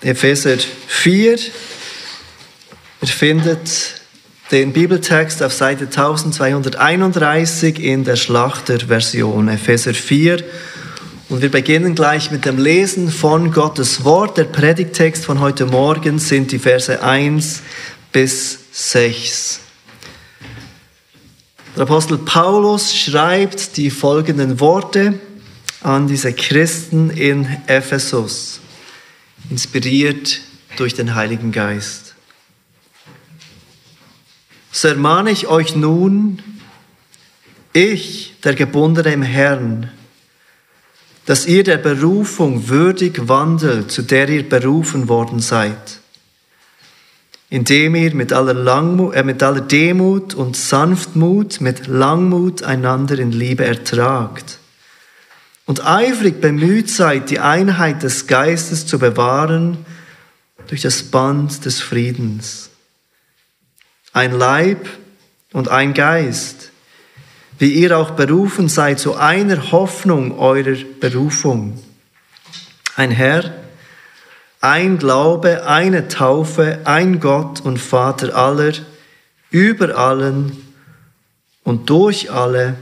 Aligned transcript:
Epheser 0.00 0.56
4. 0.58 1.38
Ihr 3.00 3.08
findet 3.08 3.94
den 4.50 4.72
Bibeltext 4.72 5.42
auf 5.42 5.52
Seite 5.52 5.84
1231 5.84 7.78
in 7.78 8.04
der 8.04 8.16
Schlachterversion, 8.16 9.48
Epheser 9.48 9.94
4. 9.94 10.42
Und 11.28 11.42
wir 11.42 11.50
beginnen 11.50 11.94
gleich 11.94 12.30
mit 12.30 12.44
dem 12.46 12.58
Lesen 12.58 13.10
von 13.10 13.52
Gottes 13.52 14.04
Wort. 14.04 14.38
Der 14.38 14.44
Predigtext 14.44 15.26
von 15.26 15.40
heute 15.40 15.66
Morgen 15.66 16.18
sind 16.18 16.52
die 16.52 16.58
Verse 16.58 17.02
1 17.02 17.62
bis 18.12 18.58
6. 18.72 19.60
Der 21.76 21.82
Apostel 21.82 22.18
Paulus 22.18 22.96
schreibt 22.96 23.76
die 23.76 23.90
folgenden 23.90 24.58
Worte 24.58 25.14
an 25.82 26.08
diese 26.08 26.32
Christen 26.32 27.10
in 27.10 27.46
Ephesus, 27.66 28.60
inspiriert 29.50 30.40
durch 30.76 30.94
den 30.94 31.14
Heiligen 31.14 31.52
Geist. 31.52 32.14
So 34.70 34.88
ermahne 34.88 35.30
ich 35.30 35.46
euch 35.46 35.74
nun, 35.74 36.42
ich, 37.72 38.34
der 38.44 38.54
Gebundene 38.54 39.12
im 39.12 39.22
Herrn, 39.22 39.90
dass 41.26 41.46
ihr 41.46 41.64
der 41.64 41.78
Berufung 41.78 42.68
würdig 42.68 43.28
wandelt, 43.28 43.90
zu 43.90 44.02
der 44.02 44.28
ihr 44.28 44.48
berufen 44.48 45.08
worden 45.08 45.40
seid, 45.40 46.00
indem 47.50 47.94
ihr 47.94 48.14
mit 48.14 48.32
aller, 48.32 48.54
Langmut, 48.54 49.14
äh, 49.14 49.24
mit 49.24 49.42
aller 49.42 49.60
Demut 49.60 50.34
und 50.34 50.56
Sanftmut, 50.56 51.60
mit 51.60 51.86
Langmut 51.86 52.62
einander 52.62 53.18
in 53.18 53.32
Liebe 53.32 53.64
ertragt 53.64 54.58
und 55.68 55.86
eifrig 55.86 56.40
bemüht 56.40 56.88
seid, 56.88 57.28
die 57.28 57.40
Einheit 57.40 58.02
des 58.02 58.26
Geistes 58.26 58.86
zu 58.86 58.98
bewahren 58.98 59.84
durch 60.66 60.80
das 60.80 61.02
Band 61.02 61.66
des 61.66 61.82
Friedens. 61.82 62.70
Ein 64.14 64.32
Leib 64.32 64.88
und 65.52 65.68
ein 65.68 65.92
Geist, 65.92 66.70
wie 67.58 67.70
ihr 67.70 67.98
auch 67.98 68.12
berufen 68.12 68.70
seid 68.70 68.98
zu 68.98 69.16
einer 69.16 69.70
Hoffnung 69.70 70.38
eurer 70.38 70.78
Berufung. 71.00 71.78
Ein 72.96 73.10
Herr, 73.10 73.52
ein 74.62 74.96
Glaube, 74.96 75.66
eine 75.66 76.08
Taufe, 76.08 76.78
ein 76.84 77.20
Gott 77.20 77.60
und 77.60 77.76
Vater 77.76 78.34
aller, 78.34 78.72
über 79.50 79.98
allen 79.98 80.56
und 81.62 81.90
durch 81.90 82.32
alle 82.32 82.76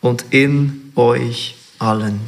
und 0.00 0.24
in 0.30 0.90
euch 0.96 1.57
allen. 1.78 2.20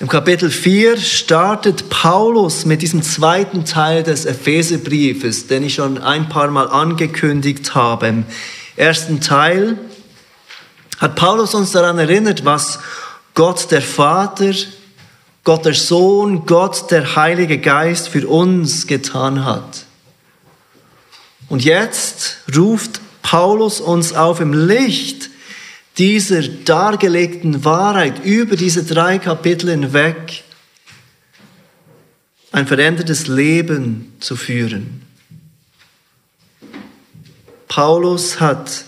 Im 0.00 0.06
Kapitel 0.06 0.50
4 0.50 0.96
startet 0.96 1.90
Paulus 1.90 2.64
mit 2.64 2.82
diesem 2.82 3.02
zweiten 3.02 3.64
Teil 3.64 4.04
des 4.04 4.26
Epheserbriefes, 4.26 5.48
den 5.48 5.64
ich 5.64 5.74
schon 5.74 5.98
ein 5.98 6.28
paar 6.28 6.48
Mal 6.52 6.68
angekündigt 6.68 7.74
habe. 7.74 8.06
Im 8.06 8.24
ersten 8.76 9.20
Teil 9.20 9.76
hat 10.98 11.16
Paulus 11.16 11.54
uns 11.54 11.72
daran 11.72 11.98
erinnert, 11.98 12.44
was 12.44 12.78
Gott 13.34 13.72
der 13.72 13.82
Vater, 13.82 14.52
Gott 15.42 15.64
der 15.64 15.74
Sohn, 15.74 16.46
Gott 16.46 16.90
der 16.92 17.16
Heilige 17.16 17.58
Geist 17.58 18.08
für 18.08 18.28
uns 18.28 18.86
getan 18.86 19.44
hat. 19.44 19.84
Und 21.48 21.64
jetzt 21.64 22.36
ruft 22.56 23.00
Paulus 23.22 23.80
uns 23.80 24.12
auf 24.12 24.40
im 24.40 24.52
Licht 24.52 25.30
dieser 25.98 26.42
dargelegten 26.42 27.64
Wahrheit 27.64 28.24
über 28.24 28.56
diese 28.56 28.84
drei 28.84 29.18
Kapitel 29.18 29.70
hinweg 29.70 30.44
ein 32.52 32.66
verändertes 32.66 33.26
Leben 33.26 34.12
zu 34.20 34.36
führen. 34.36 35.02
Paulus 37.66 38.40
hat 38.40 38.84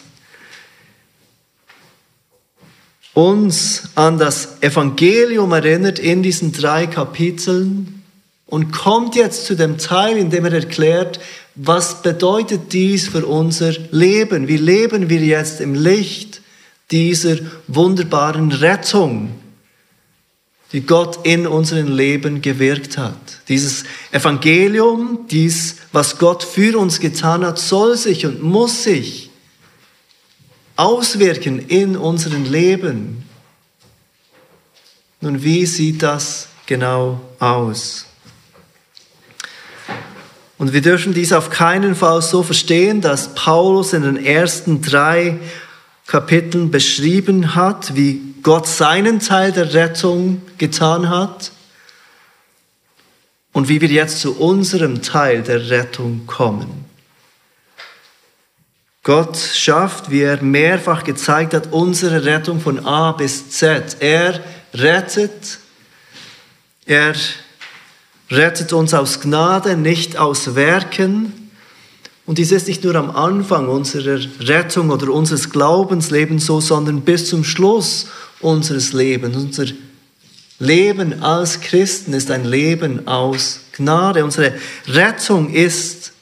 uns 3.13 3.91
an 3.97 4.19
das 4.19 4.63
Evangelium 4.63 5.53
erinnert 5.53 5.99
in 5.99 6.23
diesen 6.23 6.53
drei 6.53 6.87
Kapiteln 6.87 8.03
und 8.47 8.73
kommt 8.73 9.15
jetzt 9.17 9.47
zu 9.47 9.57
dem 9.57 9.79
Teil, 9.79 10.17
in 10.17 10.31
dem 10.31 10.45
er 10.45 10.53
erklärt, 10.53 11.21
was 11.55 12.03
bedeutet 12.03 12.73
dies 12.73 13.09
für 13.09 13.27
unser 13.27 13.73
Leben? 13.91 14.49
Wie 14.49 14.57
leben 14.57 15.11
wir 15.11 15.21
jetzt 15.21 15.61
im 15.61 15.75
Licht 15.75 16.41
dieser 16.91 17.37
wunderbaren 17.69 18.53
Rettung, 18.53 19.31
die 20.73 20.83
Gott 20.83 21.27
in 21.27 21.47
unserem 21.47 21.89
Leben 21.95 22.43
gewirkt 22.43 22.97
hat. 22.97 23.41
Dieses 23.49 23.85
Evangelium, 24.13 25.27
dies, 25.31 25.77
was 25.93 26.19
Gott 26.19 26.45
für 26.45 26.79
uns 26.79 27.01
getan 27.01 27.45
hat, 27.45 27.59
soll 27.59 27.97
sich 27.97 28.25
und 28.27 28.43
muss 28.43 28.85
sich 28.85 29.31
auswirken 30.77 31.59
in 31.69 31.97
unserem 31.97 32.45
Leben. 32.45 33.25
Nun, 35.21 35.43
wie 35.43 35.67
sieht 35.67 36.03
das 36.03 36.49
genau 36.67 37.21
aus? 37.39 38.07
Und 40.57 40.73
wir 40.73 40.83
dürfen 40.83 41.15
dies 41.15 41.33
auf 41.33 41.51
keinen 41.51 41.95
Fall 41.95 42.23
so 42.23 42.43
verstehen, 42.43 43.01
dass 43.01 43.35
Paulus 43.35 43.93
in 43.93 44.03
den 44.03 44.23
ersten 44.23 44.83
drei 44.83 45.39
Kapiteln 46.11 46.73
beschrieben 46.73 47.55
hat, 47.55 47.95
wie 47.95 48.21
Gott 48.43 48.67
seinen 48.67 49.21
Teil 49.21 49.53
der 49.53 49.75
Rettung 49.75 50.43
getan 50.59 51.09
hat 51.09 51.53
und 53.53 53.69
wie 53.69 53.81
wir 53.81 53.91
jetzt 53.91 54.19
zu 54.19 54.37
unserem 54.37 55.03
Teil 55.03 55.43
der 55.43 55.71
Rettung 55.71 56.27
kommen. 56.27 56.85
Gott 59.05 59.37
schafft, 59.37 60.11
wie 60.11 60.23
er 60.23 60.43
mehrfach 60.43 61.05
gezeigt 61.05 61.55
hat, 61.55 61.69
unsere 61.71 62.25
Rettung 62.25 62.61
von 62.61 62.85
A 62.85 63.13
bis 63.13 63.51
Z. 63.51 63.99
Er 64.01 64.41
rettet, 64.75 65.61
er 66.87 67.15
rettet 68.33 68.73
uns 68.73 68.95
aus 68.95 69.21
Gnade, 69.21 69.77
nicht 69.77 70.17
aus 70.17 70.57
Werken. 70.57 71.40
Und 72.31 72.39
dies 72.39 72.53
ist 72.53 72.69
nicht 72.69 72.85
nur 72.85 72.95
am 72.95 73.11
Anfang 73.11 73.67
unserer 73.67 74.21
Rettung 74.39 74.91
oder 74.91 75.13
unseres 75.13 75.51
Glaubenslebens 75.51 76.47
so, 76.47 76.61
sondern 76.61 77.01
bis 77.01 77.27
zum 77.27 77.43
Schluss 77.43 78.07
unseres 78.39 78.93
Lebens. 78.93 79.37
Unser 79.37 79.65
Leben 80.61 81.25
als 81.25 81.61
Christen 81.61 82.13
ist 82.13 82.31
ein 82.31 82.45
Leben 82.45 83.09
aus 83.09 83.63
Gnade. 83.73 84.25
Unsere 84.25 84.55
Rettung 84.87 85.53
ist 85.53 86.13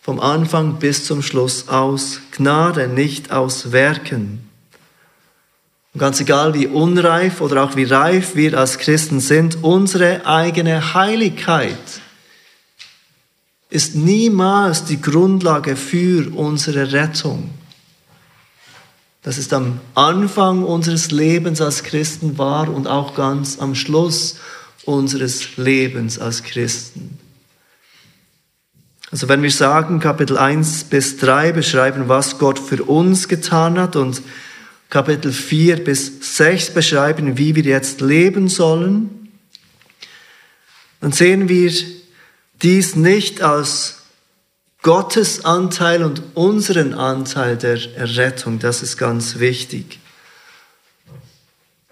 vom 0.00 0.20
Anfang 0.20 0.78
bis 0.78 1.04
zum 1.04 1.24
Schluss 1.24 1.66
aus 1.66 2.20
Gnade, 2.30 2.86
nicht 2.86 3.32
aus 3.32 3.72
Werken. 3.72 4.48
Und 5.92 5.98
ganz 5.98 6.20
egal, 6.20 6.54
wie 6.54 6.68
unreif 6.68 7.40
oder 7.40 7.64
auch 7.64 7.74
wie 7.74 7.82
reif 7.82 8.36
wir 8.36 8.56
als 8.56 8.78
Christen 8.78 9.18
sind, 9.18 9.58
unsere 9.64 10.24
eigene 10.24 10.94
Heiligkeit 10.94 12.03
ist 13.74 13.96
niemals 13.96 14.84
die 14.84 15.00
Grundlage 15.00 15.74
für 15.74 16.32
unsere 16.32 16.92
Rettung. 16.92 17.50
Das 19.22 19.36
ist 19.36 19.52
am 19.52 19.80
Anfang 19.96 20.62
unseres 20.62 21.10
Lebens 21.10 21.60
als 21.60 21.82
Christen 21.82 22.38
wahr 22.38 22.68
und 22.68 22.86
auch 22.86 23.16
ganz 23.16 23.58
am 23.58 23.74
Schluss 23.74 24.36
unseres 24.84 25.56
Lebens 25.56 26.20
als 26.20 26.44
Christen. 26.44 27.18
Also 29.10 29.28
wenn 29.28 29.42
wir 29.42 29.50
sagen, 29.50 29.98
Kapitel 29.98 30.38
1 30.38 30.84
bis 30.84 31.16
3 31.16 31.50
beschreiben, 31.50 32.08
was 32.08 32.38
Gott 32.38 32.60
für 32.60 32.84
uns 32.84 33.26
getan 33.26 33.76
hat 33.76 33.96
und 33.96 34.22
Kapitel 34.88 35.32
4 35.32 35.82
bis 35.82 36.36
6 36.36 36.74
beschreiben, 36.74 37.38
wie 37.38 37.56
wir 37.56 37.64
jetzt 37.64 38.00
leben 38.00 38.48
sollen, 38.48 39.30
dann 41.00 41.10
sehen 41.10 41.48
wir 41.48 41.72
dies 42.64 42.96
nicht 42.96 43.42
als 43.42 43.98
Gottes 44.82 45.44
Anteil 45.44 46.02
und 46.02 46.22
unseren 46.34 46.94
Anteil 46.94 47.56
der 47.56 47.78
Errettung, 47.96 48.58
das 48.58 48.82
ist 48.82 48.96
ganz 48.96 49.38
wichtig, 49.38 50.00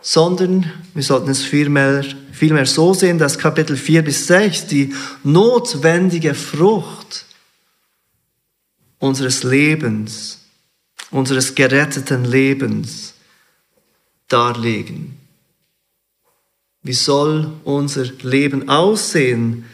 sondern 0.01 0.71
wir 0.95 1.03
sollten 1.03 1.31
es 1.31 1.43
vielmehr, 1.43 2.05
vielmehr 2.33 2.67
so 2.67 2.93
sehen, 2.93 3.19
dass 3.19 3.39
Kapitel 3.39 3.77
4 3.77 4.03
bis 4.03 4.27
6 4.27 4.67
die 4.67 4.95
notwendige 5.23 6.35
Frucht 6.35 7.27
unseres 8.99 9.43
Lebens, 9.43 10.41
unseres 11.11 11.55
geretteten 11.55 12.25
Lebens 12.25 13.15
darlegen. 14.29 15.19
Wie 16.83 16.95
soll 16.95 17.53
unser 17.65 18.05
Leben 18.23 18.69
aussehen, 18.69 19.67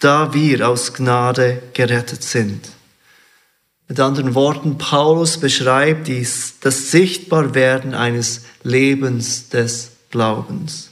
da 0.00 0.34
wir 0.34 0.68
aus 0.68 0.92
Gnade 0.94 1.62
gerettet 1.72 2.22
sind. 2.22 2.68
Mit 3.88 4.00
anderen 4.00 4.34
Worten, 4.34 4.78
Paulus 4.78 5.38
beschreibt 5.38 6.08
dies, 6.08 6.54
das 6.60 6.90
Sichtbarwerden 6.90 7.94
eines 7.94 8.42
Lebens 8.64 9.48
des 9.48 9.90
Glaubens. 10.10 10.90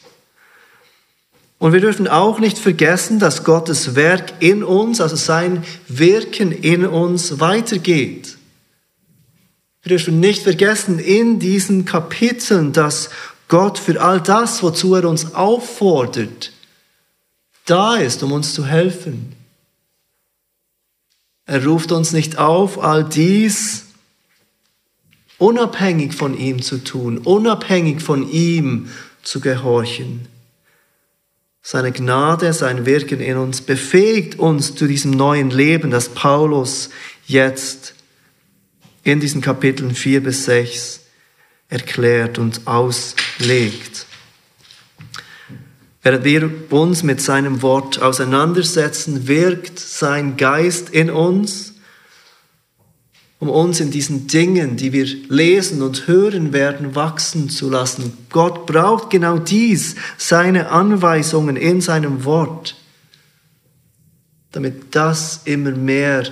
Und 1.59 1.73
wir 1.73 1.81
dürfen 1.81 2.09
auch 2.09 2.39
nicht 2.39 2.59
vergessen, 2.59 3.19
dass 3.19 3.43
Gottes 3.43 3.95
Werk 3.95 4.35
in 4.41 4.63
uns, 4.63 5.01
also 5.01 5.17
sein 5.17 5.65
Wirken 5.89 6.53
in 6.53 6.85
uns 6.85 7.41
weitergeht. 7.41 8.37
Wir 9.83 9.91
dürfen 9.91 10.21
nicht 10.21 10.43
vergessen 10.43 10.99
in 10.99 11.39
diesen 11.39 11.85
Kapiteln, 11.85 12.73
dass 12.73 13.11
Gott 13.49 13.79
für 13.79 14.01
all 14.01 14.21
das, 14.21 14.63
wozu 14.63 14.95
er 14.95 15.09
uns 15.09 15.35
auffordert, 15.35 16.53
da 17.67 17.97
ist, 17.97 18.23
um 18.23 18.33
uns 18.33 18.55
zu 18.55 18.67
helfen. 18.67 19.35
Er 21.47 21.65
ruft 21.65 21.93
uns 21.93 22.13
nicht 22.13 22.39
auf, 22.39 22.83
all 22.83 23.05
dies 23.05 23.87
unabhängig 25.39 26.15
von 26.15 26.37
ihm 26.37 26.63
zu 26.63 26.79
tun, 26.79 27.19
unabhängig 27.19 28.01
von 28.01 28.31
ihm 28.31 28.89
zu 29.23 29.41
gehorchen. 29.41 30.29
Seine 31.63 31.93
Gnade, 31.93 32.53
sein 32.53 32.87
Wirken 32.87 33.21
in 33.21 33.37
uns 33.37 33.63
befähigt 33.63 34.39
uns 34.39 34.75
zu 34.75 34.87
diesem 34.87 35.13
neuen 35.13 35.51
Leben, 35.51 35.91
das 35.91 36.11
Paulus 36.11 36.91
jetzt 37.27 37.95
in 39.03 39.21
diesen 39.21 39.41
Kapiteln 39.41 39.95
4 39.95 40.23
bis 40.23 40.45
6 40.45 41.01
erklärt 41.69 42.39
und 42.39 42.67
auslegt. 42.67 44.07
Während 46.05 46.25
wir 46.25 46.51
uns 46.71 47.03
mit 47.03 47.23
seinem 47.23 47.63
Wort 47.63 48.03
auseinandersetzen, 48.03 49.27
wirkt 49.27 49.79
sein 49.79 50.37
Geist 50.37 50.91
in 50.91 51.09
uns, 51.09 51.73
um 53.39 53.49
uns 53.49 53.81
in 53.81 53.91
diesen 53.91 54.27
Dingen, 54.27 54.77
die 54.77 54.93
wir 54.93 55.07
lesen 55.31 55.81
und 55.81 56.07
hören 56.07 56.53
werden, 56.53 56.95
wachsen 56.95 57.49
zu 57.49 57.71
lassen. 57.71 58.13
Gott 58.29 58.67
braucht 58.67 59.09
genau 59.09 59.39
dies, 59.39 59.97
seine 60.19 60.69
Anweisungen 60.71 61.57
in 61.57 61.81
seinem 61.81 62.27
Wort, 62.27 62.77
damit 64.53 64.95
das 64.95 65.41
immer 65.47 65.71
mehr 65.71 66.25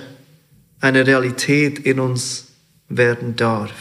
eine 0.81 1.07
Realität 1.07 1.79
in 1.79 1.99
uns 1.99 2.45
werden 2.89 3.35
darf. 3.35 3.73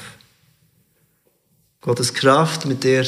Gottes 1.83 2.15
Kraft, 2.15 2.65
mit 2.65 2.83
der 2.83 3.05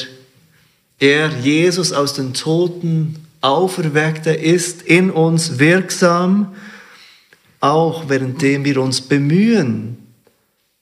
er 1.04 1.28
Jesus 1.28 1.92
aus 1.92 2.14
den 2.14 2.32
Toten 2.32 3.26
auferweckte, 3.42 4.30
ist 4.30 4.80
in 4.80 5.10
uns 5.10 5.58
wirksam, 5.58 6.54
auch 7.60 8.08
währenddem 8.08 8.64
wir 8.64 8.80
uns 8.80 9.02
bemühen, 9.02 9.98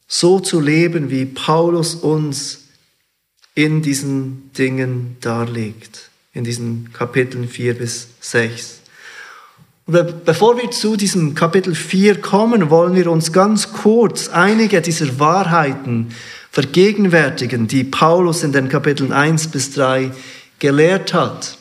so 0.07 0.39
zu 0.39 0.61
leben, 0.61 1.11
wie 1.11 1.25
Paulus 1.25 1.97
uns 1.97 2.69
in 3.57 3.83
diesen 3.83 4.53
Dingen 4.53 5.17
darlegt, 5.21 6.11
in 6.33 6.45
diesen 6.45 6.93
Kapiteln 6.93 7.49
4 7.49 7.75
bis 7.75 8.07
6. 8.21 8.81
Und 9.87 10.25
bevor 10.25 10.57
wir 10.57 10.71
zu 10.71 10.95
diesem 10.95 11.35
Kapitel 11.35 11.75
4 11.75 12.21
kommen, 12.21 12.71
wollen 12.71 12.95
wir 12.95 13.11
uns 13.11 13.33
ganz 13.33 13.73
kurz 13.73 14.29
einige 14.29 14.81
dieser 14.81 15.19
Wahrheiten 15.19 16.15
vergegenwärtigen, 16.53 17.67
die 17.67 17.83
Paulus 17.83 18.45
in 18.45 18.53
den 18.53 18.69
Kapiteln 18.69 19.11
1 19.11 19.49
bis 19.49 19.73
3 19.73 20.13
gelehrt 20.59 21.15
hat. 21.15 21.57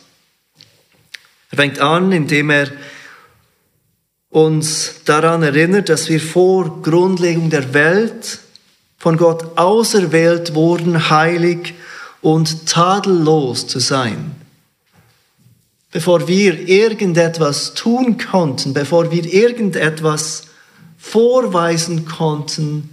Er 1.50 1.58
fängt 1.58 1.80
an, 1.80 2.12
indem 2.12 2.50
er 2.50 2.70
uns 4.30 4.96
daran 5.06 5.44
erinnert, 5.44 5.90
dass 5.90 6.10
wir 6.10 6.20
vor 6.20 6.82
Grundlegung 6.82 7.50
der 7.50 7.74
Welt 7.74 8.40
von 8.98 9.18
Gott 9.18 9.58
auserwählt 9.58 10.56
wurden, 10.56 11.10
heilig 11.10 11.74
und 12.22 12.68
tadellos 12.68 13.68
zu 13.68 13.80
sein. 13.80 14.36
Bevor 15.92 16.28
wir 16.28 16.68
irgendetwas 16.68 17.74
tun 17.74 18.18
konnten, 18.18 18.74
bevor 18.74 19.12
wir 19.12 19.26
irgendetwas 19.26 20.44
vorweisen 20.98 22.06
konnten, 22.06 22.90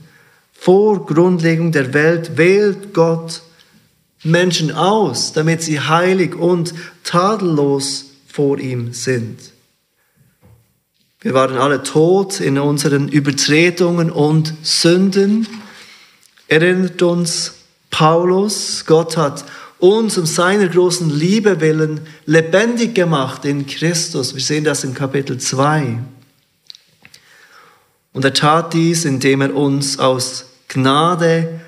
vor 0.60 1.06
Grundlegung 1.06 1.70
der 1.70 1.94
Welt 1.94 2.36
wählt 2.36 2.92
Gott 2.92 3.42
Menschen 4.24 4.72
aus, 4.72 5.32
damit 5.32 5.62
sie 5.62 5.80
heilig 5.80 6.34
und 6.34 6.74
tadellos 7.04 8.06
vor 8.26 8.58
ihm 8.58 8.92
sind. 8.92 9.38
Wir 11.20 11.32
waren 11.32 11.56
alle 11.56 11.84
tot 11.84 12.40
in 12.40 12.58
unseren 12.58 13.08
Übertretungen 13.08 14.10
und 14.10 14.52
Sünden. 14.62 15.46
Erinnert 16.48 17.02
uns 17.02 17.54
Paulus, 17.90 18.84
Gott 18.84 19.16
hat 19.16 19.44
uns 19.78 20.18
um 20.18 20.26
seiner 20.26 20.66
großen 20.66 21.08
Liebe 21.08 21.60
willen 21.60 22.00
lebendig 22.26 22.96
gemacht 22.96 23.44
in 23.44 23.64
Christus. 23.66 24.34
Wir 24.34 24.42
sehen 24.42 24.64
das 24.64 24.82
im 24.82 24.92
Kapitel 24.92 25.38
2. 25.38 25.98
Und 28.12 28.24
er 28.24 28.34
tat 28.34 28.74
dies, 28.74 29.04
indem 29.04 29.42
er 29.42 29.54
uns 29.54 30.00
aus 30.00 30.47
Gnade 30.68 31.60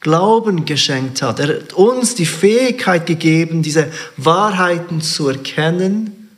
Glauben 0.00 0.66
geschenkt 0.66 1.22
hat. 1.22 1.40
Er 1.40 1.48
hat 1.48 1.72
uns 1.72 2.14
die 2.14 2.26
Fähigkeit 2.26 3.06
gegeben, 3.06 3.62
diese 3.62 3.90
Wahrheiten 4.18 5.00
zu 5.00 5.28
erkennen, 5.28 6.28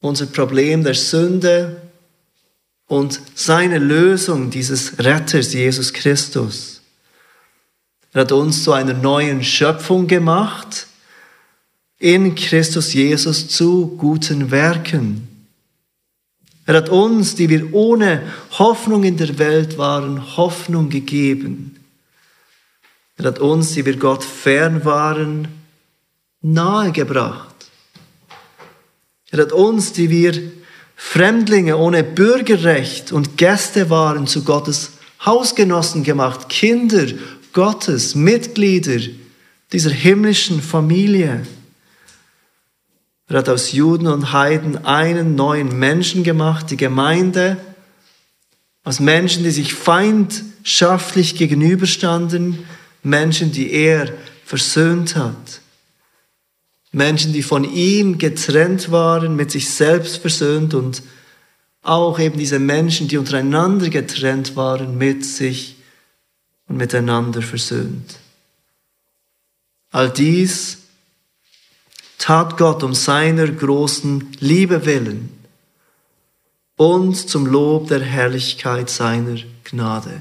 unser 0.00 0.26
Problem 0.26 0.84
der 0.84 0.94
Sünde 0.94 1.82
und 2.86 3.20
seine 3.34 3.78
Lösung 3.78 4.50
dieses 4.50 4.98
Retters, 5.00 5.52
Jesus 5.52 5.92
Christus. 5.92 6.82
Er 8.12 8.20
hat 8.20 8.32
uns 8.32 8.62
zu 8.62 8.72
einer 8.72 8.94
neuen 8.94 9.42
Schöpfung 9.42 10.06
gemacht, 10.06 10.86
in 11.98 12.34
Christus 12.34 12.92
Jesus 12.92 13.48
zu 13.48 13.96
guten 13.96 14.50
Werken. 14.50 15.31
Er 16.66 16.76
hat 16.76 16.88
uns, 16.88 17.34
die 17.34 17.48
wir 17.48 17.74
ohne 17.74 18.22
Hoffnung 18.58 19.04
in 19.04 19.16
der 19.16 19.38
Welt 19.38 19.78
waren, 19.78 20.36
Hoffnung 20.36 20.88
gegeben. 20.90 21.76
Er 23.16 23.26
hat 23.26 23.38
uns, 23.40 23.72
die 23.72 23.84
wir 23.84 23.96
Gott 23.96 24.22
fern 24.22 24.84
waren, 24.84 25.48
nahegebracht. 26.40 27.54
Er 29.30 29.40
hat 29.40 29.52
uns, 29.52 29.92
die 29.92 30.10
wir 30.10 30.52
Fremdlinge 30.94 31.76
ohne 31.78 32.04
Bürgerrecht 32.04 33.12
und 33.12 33.36
Gäste 33.36 33.90
waren, 33.90 34.26
zu 34.26 34.44
Gottes 34.44 34.92
Hausgenossen 35.24 36.04
gemacht, 36.04 36.48
Kinder 36.48 37.06
Gottes, 37.52 38.14
Mitglieder 38.14 39.00
dieser 39.72 39.90
himmlischen 39.90 40.62
Familie. 40.62 41.42
Er 43.32 43.38
hat 43.38 43.48
aus 43.48 43.72
Juden 43.72 44.08
und 44.08 44.34
Heiden 44.34 44.84
einen 44.84 45.36
neuen 45.36 45.78
Menschen 45.78 46.22
gemacht, 46.22 46.70
die 46.70 46.76
Gemeinde, 46.76 47.56
aus 48.84 49.00
Menschen, 49.00 49.42
die 49.42 49.50
sich 49.50 49.72
feindschaftlich 49.72 51.36
gegenüberstanden, 51.36 52.58
Menschen, 53.02 53.50
die 53.50 53.72
er 53.72 54.12
versöhnt 54.44 55.16
hat. 55.16 55.62
Menschen, 56.90 57.32
die 57.32 57.42
von 57.42 57.64
ihm 57.64 58.18
getrennt 58.18 58.90
waren, 58.90 59.34
mit 59.34 59.50
sich 59.50 59.70
selbst 59.70 60.18
versöhnt 60.18 60.74
und 60.74 61.02
auch 61.80 62.18
eben 62.18 62.36
diese 62.36 62.58
Menschen, 62.58 63.08
die 63.08 63.16
untereinander 63.16 63.88
getrennt 63.88 64.56
waren, 64.56 64.98
mit 64.98 65.24
sich 65.24 65.76
und 66.68 66.76
miteinander 66.76 67.40
versöhnt. 67.40 68.18
All 69.90 70.10
dies 70.10 70.81
tat 72.22 72.56
Gott 72.56 72.84
um 72.84 72.94
seiner 72.94 73.48
großen 73.48 74.36
Liebe 74.38 74.86
willen 74.86 75.28
und 76.76 77.16
zum 77.16 77.46
Lob 77.46 77.88
der 77.88 78.00
Herrlichkeit 78.00 78.88
seiner 78.88 79.40
Gnade. 79.64 80.20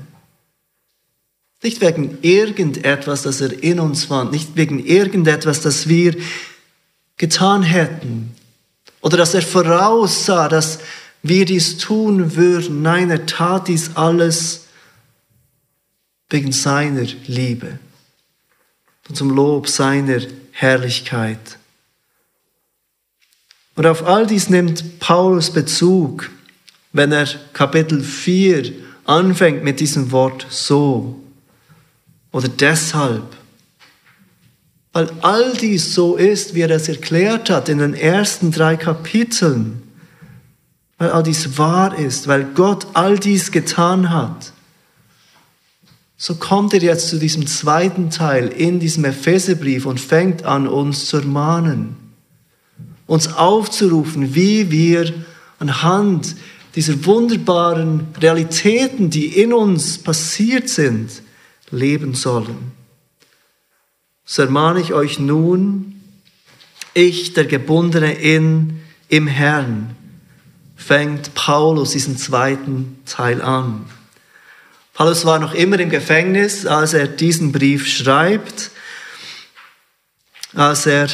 Nicht 1.62 1.79
wegen 1.79 2.17
irgendetwas, 2.24 3.22
das 3.22 3.39
er 3.39 3.62
in 3.62 3.79
uns 3.79 4.05
fand, 4.05 4.31
nicht 4.31 4.55
wegen 4.55 4.84
irgendetwas, 4.84 5.62
das 5.62 5.88
wir 5.88 6.15
getan 7.17 7.62
hätten 7.62 8.36
oder 9.01 9.17
dass 9.17 9.36
er 9.36 9.43
voraussah, 9.43 10.50
dass 10.50 10.79
wir 11.22 11.46
dies 11.46 11.77
tun 11.77 12.36
würden. 12.36 12.81
Nein, 12.81 13.12
er 13.12 13.27
tat 13.27 13.67
dies 13.67 13.96
alles 13.96 14.65
wegen 16.31 16.51
seiner 16.51 17.05
Liebe 17.27 17.77
und 19.08 19.15
zum 19.15 19.29
Lob 19.29 19.67
seiner 19.67 20.22
Herrlichkeit. 20.50 21.60
Und 23.75 23.86
auf 23.86 24.06
all 24.06 24.28
dies 24.28 24.50
nimmt 24.50 25.00
Paulus 25.00 25.50
Bezug, 25.50 26.30
wenn 26.94 27.12
er 27.12 27.28
Kapitel 27.54 28.04
4 28.04 28.74
anfängt 29.06 29.63
mit 29.63 29.80
diesem 29.80 30.12
Wort 30.12 30.46
so 30.50 31.22
oder 32.32 32.50
deshalb. 32.50 33.24
Weil 34.94 35.10
all 35.22 35.54
dies 35.54 35.96
so 35.96 36.18
ist, 36.18 36.54
wie 36.54 36.62
er 36.62 36.70
es 36.72 36.90
erklärt 36.90 37.50
hat 37.50 37.70
in 37.70 37.78
den 37.78 37.94
ersten 37.94 38.51
drei 38.51 38.75
Kapiteln. 38.75 39.84
Weil 40.98 41.12
all 41.12 41.24
dies 41.24 41.58
wahr 41.58 41.98
ist, 41.98 42.28
weil 42.28 42.44
Gott 42.54 42.88
all 42.94 43.18
dies 43.18 43.51
getan 43.51 44.10
hat. 44.10 44.51
So 46.18 46.36
kommt 46.36 46.74
er 46.74 46.82
jetzt 46.82 47.08
zu 47.08 47.18
diesem 47.18 47.48
zweiten 47.48 48.10
Teil 48.12 48.50
in 48.50 48.80
diesem 48.80 49.06
Epheserbrief 49.06 49.86
und 49.86 50.00
fängt 50.00 50.44
an, 50.44 50.68
uns 50.68 51.08
zu 51.08 51.18
ermahnen 51.18 52.00
uns 53.12 53.34
aufzurufen, 53.34 54.36
wie 54.36 54.72
wir 54.72 55.13
anhand 55.60 56.34
dieser 56.75 57.06
wunderbaren 57.06 58.08
Realitäten, 58.18 59.10
die 59.10 59.38
in 59.41 59.51
uns 59.51 59.98
passiert 59.98 60.70
sind, 60.70 61.12
leben 61.72 62.15
sollen. 62.15 62.72
So 64.24 64.44
ermahne 64.44 64.80
ich 64.80 64.94
euch 64.94 65.20
nun, 65.20 66.01
ich, 66.94 67.34
der 67.34 67.44
Gebundene 67.44 68.13
in, 68.13 68.80
im 69.10 69.27
Herrn, 69.27 69.94
fängt 70.77 71.34
Paulus 71.34 71.91
diesen 71.91 72.18
zweiten 72.18 72.98
Teil 73.06 73.41
an. 73.41 73.88
Paulus 74.94 75.25
war 75.25 75.38
noch 75.38 75.53
immer 75.53 75.77
im 75.82 75.89
Gefängnis, 75.89 76.65
als 76.65 76.94
er 76.94 77.10
diesen 77.10 77.51
Brief 77.51 77.89
schreibt, 77.89 78.72
als 80.53 80.86
er 80.86 81.10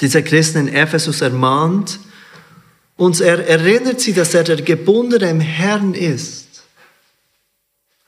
diese 0.00 0.22
Christen 0.22 0.68
in 0.68 0.74
Ephesus 0.74 1.20
ermahnt. 1.20 1.98
Und 2.96 3.20
er 3.20 3.46
erinnert 3.46 4.00
sie, 4.00 4.12
dass 4.12 4.34
er 4.34 4.44
der 4.44 4.62
Gebundene 4.62 5.30
im 5.30 5.40
Herrn 5.40 5.94
ist. 5.94 6.64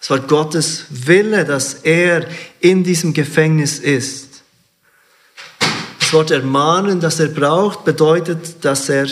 Es 0.01 0.11
war 0.11 0.19
Gottes 0.21 0.87
Wille, 0.91 1.45
dass 1.45 1.75
er 1.75 2.27
in 2.61 2.83
diesem 2.83 3.15
Gefängnis 3.15 3.79
ist. 3.79 4.43
Das 6.01 6.13
Wort 6.13 6.31
ermahnen, 6.33 7.01
das 7.01 7.21
er 7.21 7.29
braucht, 7.29 7.85
bedeutet, 7.85 8.65
dass 8.65 8.89
er 8.89 9.07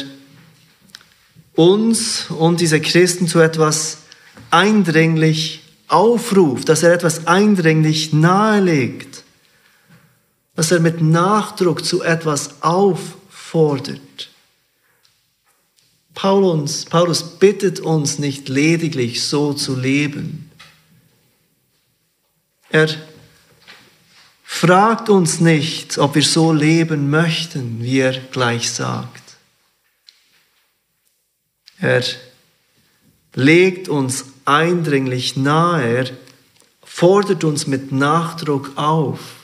uns 1.55 2.27
und 2.31 2.61
diese 2.61 2.81
Christen 2.81 3.29
zu 3.29 3.39
etwas 3.41 3.99
eindringlich 4.51 5.63
aufruft, 5.89 6.69
dass 6.69 6.83
er 6.83 6.93
etwas 6.93 7.27
eindringlich 7.27 8.13
nahelegt, 8.13 9.20
dass 10.61 10.73
er 10.73 10.81
mit 10.81 11.01
Nachdruck 11.01 11.87
zu 11.87 12.03
etwas 12.03 12.63
auffordert. 12.63 14.29
Paulus, 16.13 16.85
Paulus 16.85 17.23
bittet 17.39 17.81
uns 17.81 18.19
nicht 18.19 18.51
lediglich 18.51 19.23
so 19.25 19.55
zu 19.55 19.75
leben. 19.75 20.51
Er 22.69 22.91
fragt 24.45 25.09
uns 25.09 25.41
nicht, 25.41 25.97
ob 25.97 26.15
wir 26.15 26.23
so 26.23 26.53
leben 26.53 27.09
möchten, 27.09 27.83
wie 27.83 28.01
er 28.01 28.21
gleich 28.21 28.71
sagt. 28.71 29.39
Er 31.79 32.05
legt 33.33 33.89
uns 33.89 34.27
eindringlich 34.45 35.39
nahe, 35.39 35.83
er 35.85 36.11
fordert 36.85 37.45
uns 37.45 37.67
mit 37.67 37.93
Nachdruck 37.93 38.73
auf, 38.77 39.40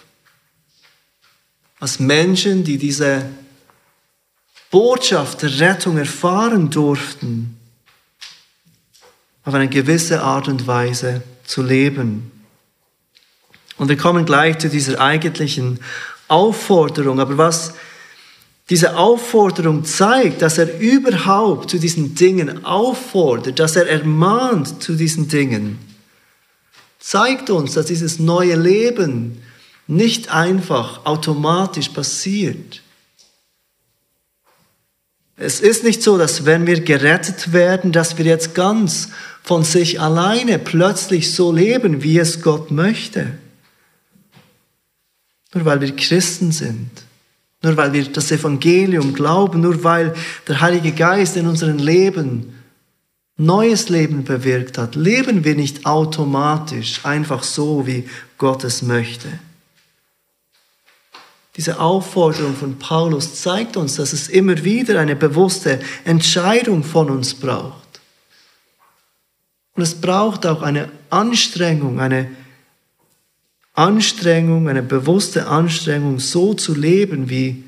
als 1.87 2.01
Menschen, 2.01 2.65
die 2.65 2.79
diese 2.79 3.27
Botschaft 4.73 5.43
der 5.43 5.61
Rettung 5.61 5.99
erfahren 5.99 6.69
durften, 6.69 7.57
auf 9.45 9.55
eine 9.55 9.69
gewisse 9.69 10.21
Art 10.21 10.49
und 10.49 10.67
Weise 10.67 11.23
zu 11.45 11.63
leben. 11.63 12.33
Und 13.77 13.89
wir 13.89 13.97
kommen 13.97 14.25
gleich 14.25 14.59
zu 14.59 14.69
dieser 14.69 15.01
eigentlichen 15.01 15.79
Aufforderung. 16.27 17.21
Aber 17.21 17.39
was 17.39 17.75
diese 18.69 18.97
Aufforderung 18.97 19.85
zeigt, 19.85 20.43
dass 20.43 20.59
er 20.59 20.81
überhaupt 20.81 21.71
zu 21.71 21.79
diesen 21.79 22.17
Dingen 22.17 22.65
auffordert, 22.65 23.61
dass 23.61 23.77
er 23.77 23.89
ermahnt 23.89 24.83
zu 24.83 24.97
diesen 24.97 25.29
Dingen, 25.29 25.79
zeigt 26.99 27.49
uns, 27.49 27.75
dass 27.75 27.87
dieses 27.87 28.19
neue 28.19 28.57
Leben 28.57 29.41
nicht 29.87 30.31
einfach 30.31 31.05
automatisch 31.05 31.89
passiert. 31.91 32.83
Es 35.37 35.61
ist 35.61 35.85
nicht 35.85 36.03
so, 36.03 36.17
dass 36.17 36.47
wenn 36.47 36.67
wir 36.67 36.81
gerettet 36.81 37.53
werden, 37.53 37.93
dass 37.93 38.19
wir 38.19 38.25
jetzt 38.25 38.55
ganz 38.55 39.11
von 39.43 39.65
sich 39.65 40.01
alleine 40.01 40.59
plötzlich 40.59 41.33
so 41.33 41.53
leben, 41.53 42.03
wie 42.03 42.19
es 42.19 42.43
Gott 42.43 42.71
möchte. 42.71 43.33
Nur 45.55 45.65
weil 45.65 45.81
wir 45.81 45.95
Christen 45.95 46.53
sind 46.53 46.91
nur 47.67 47.77
weil 47.77 47.93
wir 47.93 48.05
das 48.05 48.31
Evangelium 48.31 49.13
glauben, 49.13 49.61
nur 49.61 49.83
weil 49.83 50.15
der 50.47 50.61
Heilige 50.61 50.93
Geist 50.93 51.37
in 51.37 51.47
unserem 51.47 51.79
Leben 51.79 52.55
neues 53.37 53.89
Leben 53.89 54.25
bewirkt 54.25 54.79
hat, 54.79 54.95
leben 54.95 55.45
wir 55.45 55.57
nicht 55.57 55.85
automatisch 55.85 57.05
einfach 57.05 57.43
so, 57.43 57.87
wie 57.87 58.09
Gott 58.39 58.65
es 58.65 58.83
möchte. 58.83 59.29
Diese 61.57 61.81
Aufforderung 61.81 62.55
von 62.55 62.79
Paulus 62.79 63.41
zeigt 63.41 63.77
uns, 63.77 63.97
dass 63.97 64.13
es 64.13 64.29
immer 64.29 64.63
wieder 64.63 65.01
eine 65.01 65.17
bewusste 65.17 65.81
Entscheidung 66.05 66.85
von 66.85 67.09
uns 67.09 67.35
braucht. 67.35 68.01
Und 69.75 69.83
es 69.83 69.95
braucht 69.95 70.47
auch 70.47 70.63
eine 70.63 70.91
Anstrengung, 71.09 72.01
eine 72.01 72.31
Anstrengung, 73.73 74.69
eine 74.69 74.83
bewusste 74.83 75.49
Anstrengung, 75.49 76.19
so 76.19 76.55
zu 76.55 76.75
leben, 76.75 77.29
wie 77.31 77.65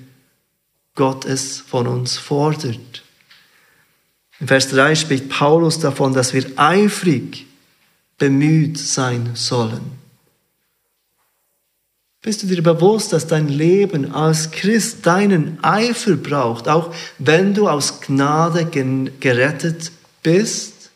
Gott 0.95 1.25
es 1.25 1.59
von 1.59 1.87
uns 1.87 2.17
fordert. 2.17 3.05
In 4.41 4.49
Vers 4.49 4.69
3 4.69 4.95
spricht 4.95 5.29
Paulus 5.29 5.79
davon, 5.79 6.13
dass 6.13 6.33
wir 6.33 6.45
eifrig 6.57 7.47
bemüht 8.19 8.79
sein 8.79 9.31
sollen. 9.35 9.98
Bist 12.29 12.43
du 12.43 12.47
dir 12.47 12.63
bewusst, 12.63 13.15
dass 13.15 13.27
dein 13.27 13.49
Leben 13.49 14.13
als 14.13 14.51
Christ 14.51 15.07
deinen 15.07 15.65
Eifer 15.65 16.15
braucht, 16.15 16.69
auch 16.69 16.95
wenn 17.19 17.55
du 17.55 17.71
aus 17.71 18.03
Gnade 18.03 18.67
gerettet 19.19 19.91
bist? 20.23 20.91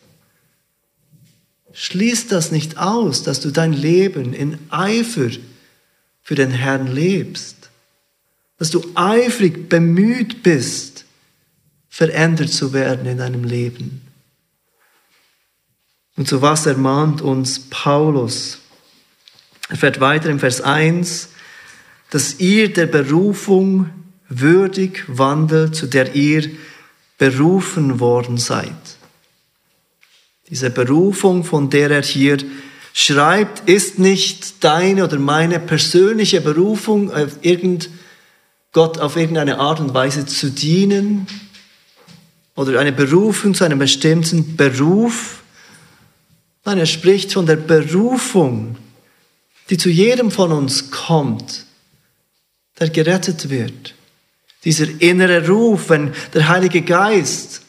schließt 1.71 2.31
das 2.31 2.51
nicht 2.51 2.77
aus, 2.77 3.23
dass 3.23 3.39
du 3.39 3.49
dein 3.49 3.73
Leben 3.73 4.35
in 4.35 4.59
Eifer 4.69 5.31
für 6.21 6.35
den 6.35 6.51
Herrn 6.51 6.85
lebst. 6.85 7.71
Dass 8.59 8.69
du 8.69 8.85
eifrig 8.93 9.69
bemüht 9.69 10.43
bist, 10.43 11.05
verändert 11.89 12.49
zu 12.49 12.73
werden 12.73 13.07
in 13.07 13.17
deinem 13.17 13.43
Leben. 13.43 14.03
Und 16.15 16.27
zu 16.27 16.43
was 16.43 16.67
ermahnt 16.67 17.23
uns 17.23 17.59
Paulus? 17.71 18.59
Er 19.69 19.77
fährt 19.77 19.99
weiter 19.99 20.29
im 20.29 20.39
Vers 20.39 20.61
1, 20.61 21.29
dass 22.09 22.39
ihr 22.39 22.71
der 22.71 22.85
Berufung 22.85 23.89
würdig 24.29 25.03
wandelt, 25.07 25.75
zu 25.75 25.87
der 25.87 26.15
ihr 26.15 26.49
berufen 27.17 27.99
worden 27.99 28.37
seid. 28.37 28.73
Diese 30.49 30.69
Berufung, 30.69 31.43
von 31.43 31.69
der 31.69 31.89
er 31.89 32.03
hier 32.03 32.37
schreibt, 32.93 33.67
ist 33.67 33.97
nicht 33.97 34.63
deine 34.63 35.05
oder 35.05 35.17
meine 35.17 35.59
persönliche 35.59 36.41
Berufung, 36.41 37.11
auf 37.11 37.37
irgend, 37.41 37.89
Gott 38.71 38.99
auf 38.99 39.15
irgendeine 39.15 39.59
Art 39.59 39.79
und 39.79 39.93
Weise 39.93 40.25
zu 40.25 40.51
dienen 40.51 41.27
oder 42.55 42.79
eine 42.79 42.91
Berufung 42.91 43.53
zu 43.53 43.63
einem 43.63 43.79
bestimmten 43.79 44.55
Beruf. 44.55 45.41
Nein, 46.65 46.77
er 46.77 46.85
spricht 46.85 47.33
von 47.33 47.45
der 47.45 47.55
Berufung, 47.55 48.77
die 49.73 49.77
zu 49.79 49.89
jedem 49.89 50.29
von 50.29 50.51
uns 50.51 50.91
kommt, 50.91 51.65
der 52.79 52.91
gerettet 52.91 53.49
wird. 53.49 53.95
Dieser 54.65 54.85
innere 55.01 55.47
Ruf, 55.47 55.89
wenn 55.89 56.13
der 56.31 56.47
Heilige 56.47 56.83
Geist 56.83 57.63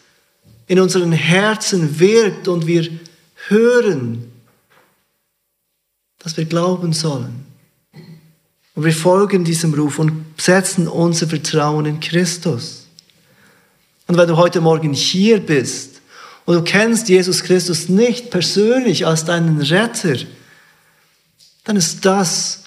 in 0.66 0.80
unseren 0.80 1.12
Herzen 1.12 1.98
wirkt 1.98 2.46
und 2.46 2.66
wir 2.66 2.86
hören, 3.48 4.30
dass 6.18 6.36
wir 6.36 6.44
glauben 6.44 6.92
sollen. 6.92 7.46
Und 8.74 8.84
wir 8.84 8.92
folgen 8.92 9.44
diesem 9.44 9.72
Ruf 9.72 9.98
und 9.98 10.26
setzen 10.36 10.88
unser 10.88 11.26
Vertrauen 11.26 11.86
in 11.86 12.00
Christus. 12.00 12.86
Und 14.08 14.18
wenn 14.18 14.28
du 14.28 14.36
heute 14.36 14.60
Morgen 14.60 14.92
hier 14.92 15.40
bist 15.40 16.02
und 16.44 16.54
du 16.54 16.62
kennst 16.64 17.08
Jesus 17.08 17.42
Christus 17.44 17.88
nicht 17.88 18.28
persönlich 18.28 19.06
als 19.06 19.24
deinen 19.24 19.62
Retter, 19.62 20.18
dann 21.64 21.76
ist 21.76 22.04
das, 22.04 22.64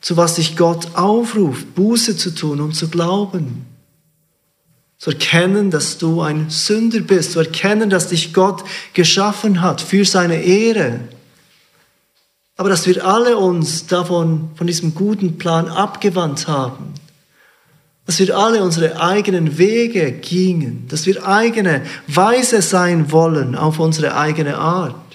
zu 0.00 0.16
was 0.16 0.36
dich 0.36 0.56
Gott 0.56 0.96
aufruft, 0.96 1.74
Buße 1.74 2.16
zu 2.16 2.34
tun 2.34 2.60
und 2.60 2.74
zu 2.74 2.88
glauben 2.88 3.66
zu 5.00 5.12
erkennen, 5.12 5.70
dass 5.70 5.96
du 5.96 6.20
ein 6.20 6.50
Sünder 6.50 7.00
bist, 7.00 7.32
zu 7.32 7.38
erkennen, 7.38 7.88
dass 7.88 8.08
dich 8.08 8.34
Gott 8.34 8.62
geschaffen 8.92 9.62
hat 9.62 9.80
für 9.80 10.04
seine 10.04 10.42
Ehre. 10.42 11.00
Aber 12.58 12.68
dass 12.68 12.86
wir 12.86 13.06
alle 13.06 13.38
uns 13.38 13.86
davon, 13.86 14.50
von 14.56 14.66
diesem 14.66 14.94
guten 14.94 15.38
Plan 15.38 15.68
abgewandt 15.68 16.48
haben. 16.48 16.92
Dass 18.04 18.18
wir 18.18 18.36
alle 18.36 18.62
unsere 18.62 19.00
eigenen 19.00 19.56
Wege 19.56 20.12
gingen. 20.12 20.86
Dass 20.88 21.06
wir 21.06 21.26
eigene 21.26 21.82
Weise 22.06 22.60
sein 22.60 23.10
wollen 23.10 23.54
auf 23.54 23.78
unsere 23.78 24.14
eigene 24.18 24.58
Art. 24.58 25.09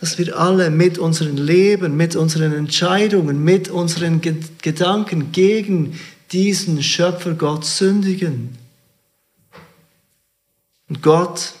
Dass 0.00 0.18
wir 0.18 0.38
alle 0.38 0.70
mit 0.70 0.98
unserem 0.98 1.36
Leben, 1.36 1.96
mit 1.96 2.14
unseren 2.14 2.52
Entscheidungen, 2.52 3.42
mit 3.42 3.68
unseren 3.68 4.20
Gedanken 4.62 5.32
gegen 5.32 5.98
diesen 6.30 6.82
Schöpfer 6.82 7.34
Gott 7.34 7.64
sündigen. 7.64 8.56
Und 10.88 11.02
Gott 11.02 11.54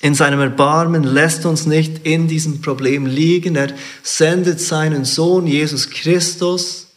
in 0.00 0.14
seinem 0.14 0.40
Erbarmen 0.40 1.02
lässt 1.02 1.44
uns 1.44 1.66
nicht 1.66 2.06
in 2.06 2.28
diesem 2.28 2.60
Problem 2.60 3.06
liegen. 3.06 3.56
Er 3.56 3.74
sendet 4.02 4.60
seinen 4.60 5.04
Sohn 5.04 5.46
Jesus 5.46 5.90
Christus, 5.90 6.88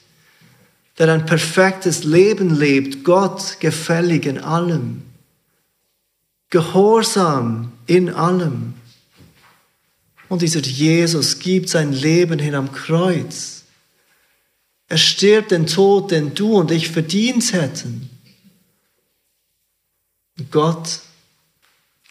der 1.00 1.12
ein 1.13 1.25
perfektes 1.25 2.03
Leben 2.03 2.56
lebt, 2.56 3.03
Gott 3.03 3.60
gefällig 3.60 4.25
in 4.25 4.39
allem, 4.39 5.03
gehorsam 6.50 7.72
in 7.86 8.13
allem. 8.13 8.74
Und 10.29 10.41
dieser 10.41 10.62
Jesus 10.62 11.39
gibt 11.39 11.69
sein 11.69 11.93
Leben 11.93 12.39
hin 12.39 12.55
am 12.55 12.72
Kreuz. 12.72 13.63
Er 14.89 14.98
stirbt 14.98 15.51
den 15.51 15.67
Tod, 15.67 16.12
den 16.12 16.34
du 16.34 16.57
und 16.57 16.72
ich 16.72 16.89
verdient 16.89 17.53
hätten. 17.53 18.10
Und 20.38 20.51
Gott, 20.51 21.00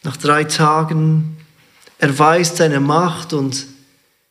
nach 0.03 0.17
drei 0.17 0.43
Tagen, 0.43 1.37
erweist 1.97 2.57
seine 2.57 2.79
Macht 2.79 3.33
und 3.33 3.65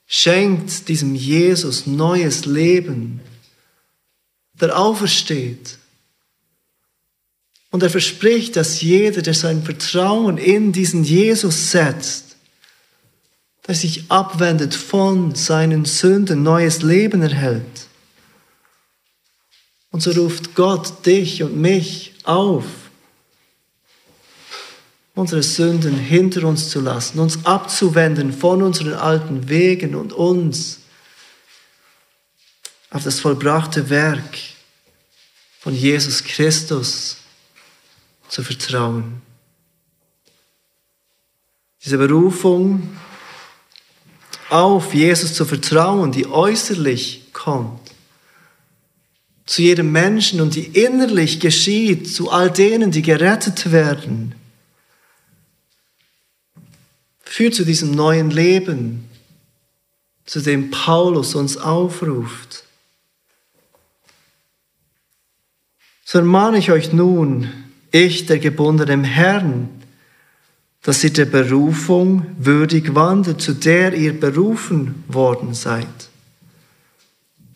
schenkt 0.07 0.89
diesem 0.89 1.15
Jesus 1.15 1.87
neues 1.87 2.45
Leben, 2.45 3.21
der 4.55 4.79
aufersteht. 4.79 5.79
Und 7.71 7.83
er 7.83 7.91
verspricht, 7.91 8.57
dass 8.57 8.81
jeder, 8.81 9.23
der 9.23 9.35
sein 9.35 9.63
Vertrauen 9.63 10.39
in 10.39 10.73
diesen 10.73 11.05
Jesus 11.05 11.73
setzt, 11.73 12.26
der 13.67 13.75
sich 13.75 14.11
abwendet 14.11 14.75
von 14.75 15.35
seinen 15.35 15.85
Sünden, 15.85 16.43
neues 16.43 16.83
Leben 16.83 17.23
erhält. 17.23 17.87
Und 19.91 20.01
so 20.03 20.13
ruft 20.13 20.55
Gott 20.55 21.05
dich 21.07 21.43
und 21.43 21.57
mich 21.57 22.15
auf, 22.25 22.65
unsere 25.15 25.43
Sünden 25.43 25.97
hinter 25.97 26.47
uns 26.47 26.69
zu 26.69 26.81
lassen, 26.81 27.19
uns 27.19 27.45
abzuwenden 27.47 28.33
von 28.33 28.63
unseren 28.63 28.93
alten 28.93 29.49
Wegen 29.49 29.95
und 29.95 30.13
uns 30.13 30.81
auf 32.91 33.03
das 33.03 33.19
vollbrachte 33.21 33.89
Werk 33.89 34.39
von 35.59 35.75
Jesus 35.75 36.23
Christus 36.23 37.17
zu 38.29 38.43
vertrauen. 38.45 39.23
Diese 41.83 41.99
Berufung 41.99 42.97
auf, 44.51 44.95
Jesus 44.95 45.35
zu 45.35 45.45
vertrauen, 45.45 46.13
die 46.13 46.27
äußerlich 46.27 47.33
kommt. 47.33 47.81
Zu 49.45 49.63
jedem 49.63 49.93
Menschen 49.93 50.41
und 50.41 50.55
die 50.55 50.67
innerlich 50.67 51.41
geschieht, 51.41 52.13
zu 52.13 52.31
all 52.31 52.51
denen, 52.51 52.91
die 52.91 53.03
gerettet 53.03 53.71
werden. 53.71 54.35
Führt 57.23 57.55
zu 57.55 57.65
diesem 57.65 57.93
neuen 57.93 58.31
Leben, 58.31 59.09
zu 60.25 60.41
dem 60.41 60.71
Paulus 60.71 61.35
uns 61.35 61.57
aufruft. 61.57 62.65
So 66.05 66.19
ermahne 66.19 66.59
ich 66.59 66.71
euch 66.71 66.93
nun, 66.93 67.53
ich, 67.91 68.27
der 68.27 68.39
Gebundene 68.39 69.05
Herrn, 69.05 69.76
dass 70.87 71.03
ihr 71.03 71.13
der 71.13 71.25
Berufung 71.25 72.27
würdig 72.39 72.95
wandelt, 72.95 73.41
zu 73.41 73.55
der 73.55 73.93
ihr 73.93 74.19
berufen 74.21 75.03
worden 75.09 75.53
seid. 75.53 75.89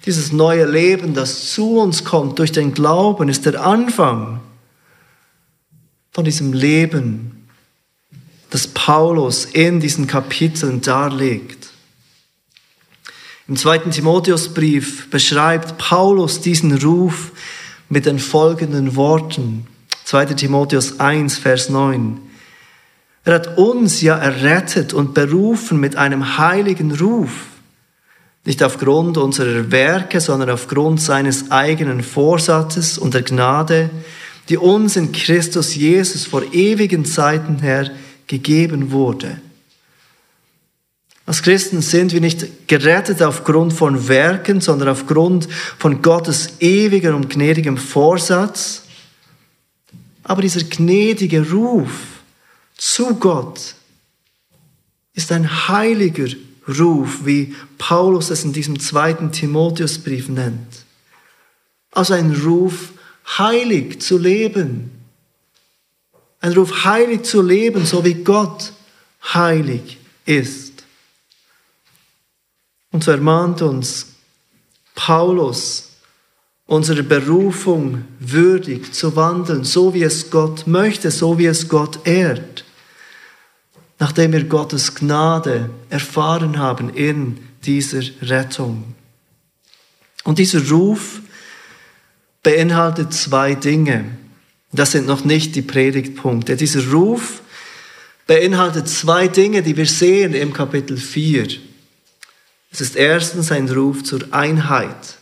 Dieses 0.04 0.32
neue 0.32 0.68
Leben, 0.68 1.14
das 1.14 1.52
zu 1.52 1.78
uns 1.78 2.04
kommt 2.04 2.40
durch 2.40 2.50
den 2.50 2.74
Glauben, 2.74 3.28
ist 3.28 3.46
der 3.46 3.64
Anfang 3.64 4.40
von 6.10 6.24
diesem 6.24 6.52
Leben, 6.52 7.46
das 8.50 8.66
Paulus 8.66 9.44
in 9.44 9.78
diesen 9.78 10.08
Kapiteln 10.08 10.80
darlegt. 10.80 11.70
Im 13.46 13.54
zweiten 13.54 13.92
Timotheusbrief 13.92 15.08
beschreibt 15.08 15.78
Paulus 15.78 16.40
diesen 16.40 16.76
Ruf 16.78 17.30
mit 17.88 18.06
den 18.06 18.18
folgenden 18.18 18.96
Worten. 18.96 19.68
2. 20.02 20.26
Timotheus 20.34 20.98
1, 20.98 21.38
Vers 21.38 21.68
9. 21.68 22.22
Er 23.24 23.34
hat 23.34 23.58
uns 23.58 24.00
ja 24.00 24.16
errettet 24.16 24.94
und 24.94 25.14
berufen 25.14 25.78
mit 25.78 25.96
einem 25.96 26.38
heiligen 26.38 26.92
Ruf. 26.92 27.30
Nicht 28.44 28.62
aufgrund 28.62 29.18
unserer 29.18 29.70
Werke, 29.70 30.20
sondern 30.20 30.50
aufgrund 30.50 31.00
seines 31.00 31.50
eigenen 31.50 32.02
Vorsatzes 32.02 32.96
und 32.96 33.12
der 33.12 33.22
Gnade, 33.22 33.90
die 34.48 34.56
uns 34.56 34.96
in 34.96 35.12
Christus 35.12 35.74
Jesus 35.74 36.24
vor 36.24 36.42
ewigen 36.52 37.04
Zeiten 37.04 37.58
her 37.58 37.90
gegeben 38.26 38.90
wurde. 38.90 39.40
Als 41.26 41.42
Christen 41.42 41.82
sind 41.82 42.12
wir 42.12 42.20
nicht 42.20 42.66
gerettet 42.66 43.22
aufgrund 43.22 43.72
von 43.72 44.08
Werken, 44.08 44.60
sondern 44.60 44.88
aufgrund 44.88 45.48
von 45.78 46.02
Gottes 46.02 46.54
ewiger 46.58 47.14
und 47.14 47.30
gnädigem 47.30 47.76
Vorsatz. 47.76 48.82
Aber 50.24 50.42
dieser 50.42 50.64
gnädige 50.64 51.48
Ruf, 51.52 51.90
zu 52.80 53.14
Gott 53.16 53.74
ist 55.12 55.30
ein 55.32 55.68
heiliger 55.68 56.34
Ruf, 56.66 57.26
wie 57.26 57.54
Paulus 57.76 58.30
es 58.30 58.42
in 58.42 58.54
diesem 58.54 58.80
zweiten 58.80 59.32
Timotheusbrief 59.32 60.30
nennt. 60.30 60.86
Also 61.90 62.14
ein 62.14 62.34
Ruf, 62.34 62.92
heilig 63.36 64.00
zu 64.00 64.16
leben. 64.16 64.92
Ein 66.40 66.54
Ruf, 66.54 66.84
heilig 66.84 67.24
zu 67.24 67.42
leben, 67.42 67.84
so 67.84 68.02
wie 68.02 68.14
Gott 68.14 68.72
heilig 69.34 69.98
ist. 70.24 70.84
Und 72.92 73.04
so 73.04 73.10
ermahnt 73.10 73.60
uns 73.60 74.06
Paulus, 74.94 75.90
unsere 76.64 77.02
Berufung 77.02 78.06
würdig 78.20 78.94
zu 78.94 79.16
wandeln, 79.16 79.64
so 79.64 79.92
wie 79.92 80.02
es 80.02 80.30
Gott 80.30 80.66
möchte, 80.66 81.10
so 81.10 81.38
wie 81.38 81.46
es 81.46 81.68
Gott 81.68 82.06
ehrt 82.06 82.64
nachdem 84.00 84.32
wir 84.32 84.44
Gottes 84.44 84.94
Gnade 84.94 85.70
erfahren 85.90 86.58
haben 86.58 86.92
in 86.92 87.38
dieser 87.64 88.02
Rettung. 88.22 88.94
Und 90.24 90.38
dieser 90.38 90.68
Ruf 90.70 91.20
beinhaltet 92.42 93.12
zwei 93.12 93.54
Dinge. 93.54 94.06
Das 94.72 94.92
sind 94.92 95.06
noch 95.06 95.24
nicht 95.24 95.54
die 95.54 95.62
Predigtpunkte. 95.62 96.56
Dieser 96.56 96.90
Ruf 96.90 97.42
beinhaltet 98.26 98.88
zwei 98.88 99.28
Dinge, 99.28 99.62
die 99.62 99.76
wir 99.76 99.86
sehen 99.86 100.32
im 100.32 100.54
Kapitel 100.54 100.96
4. 100.96 101.48
Es 102.72 102.80
ist 102.80 102.96
erstens 102.96 103.52
ein 103.52 103.68
Ruf 103.68 104.02
zur 104.02 104.20
Einheit. 104.30 105.18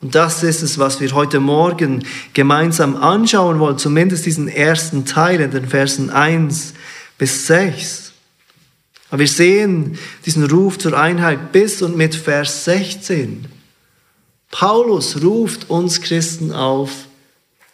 Und 0.00 0.14
das 0.14 0.42
ist 0.42 0.62
es, 0.62 0.78
was 0.78 1.00
wir 1.00 1.12
heute 1.12 1.38
Morgen 1.38 2.04
gemeinsam 2.32 2.96
anschauen 2.96 3.60
wollen, 3.60 3.78
zumindest 3.78 4.26
diesen 4.26 4.48
ersten 4.48 5.04
Teil 5.04 5.40
in 5.40 5.50
den 5.50 5.68
Versen 5.68 6.10
1 6.10 6.72
bis 7.20 7.46
6. 7.48 8.12
Aber 9.10 9.20
wir 9.20 9.28
sehen 9.28 9.98
diesen 10.24 10.44
Ruf 10.44 10.78
zur 10.78 10.98
Einheit 10.98 11.52
bis 11.52 11.82
und 11.82 11.94
mit 11.94 12.14
Vers 12.14 12.64
16. 12.64 13.46
Paulus 14.50 15.22
ruft 15.22 15.68
uns 15.68 16.00
Christen 16.00 16.50
auf, 16.50 16.90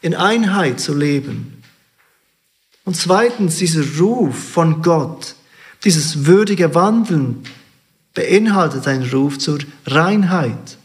in 0.02 0.14
Einheit 0.14 0.80
zu 0.80 0.94
leben. 0.94 1.62
Und 2.84 2.96
zweitens, 2.96 3.58
dieser 3.58 3.84
Ruf 4.00 4.36
von 4.36 4.82
Gott, 4.82 5.36
dieses 5.84 6.26
würdige 6.26 6.74
Wandeln, 6.74 7.44
beinhaltet 8.14 8.88
einen 8.88 9.08
Ruf 9.08 9.38
zur 9.38 9.60
Reinheit. 9.86 10.76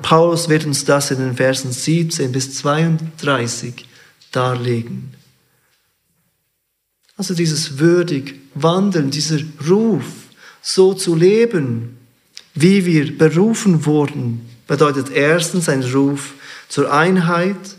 Paulus 0.00 0.48
wird 0.48 0.64
uns 0.64 0.86
das 0.86 1.10
in 1.10 1.18
den 1.18 1.36
Versen 1.36 1.70
17 1.70 2.32
bis 2.32 2.54
32 2.54 3.86
darlegen. 4.30 5.12
Also 7.22 7.34
dieses 7.34 7.78
würdig 7.78 8.34
Wandeln, 8.56 9.12
dieser 9.12 9.38
Ruf, 9.70 10.02
so 10.60 10.92
zu 10.92 11.14
leben, 11.14 11.96
wie 12.52 12.84
wir 12.84 13.16
berufen 13.16 13.86
wurden, 13.86 14.40
bedeutet 14.66 15.08
erstens 15.08 15.68
ein 15.68 15.84
Ruf 15.84 16.32
zur 16.68 16.92
Einheit, 16.92 17.76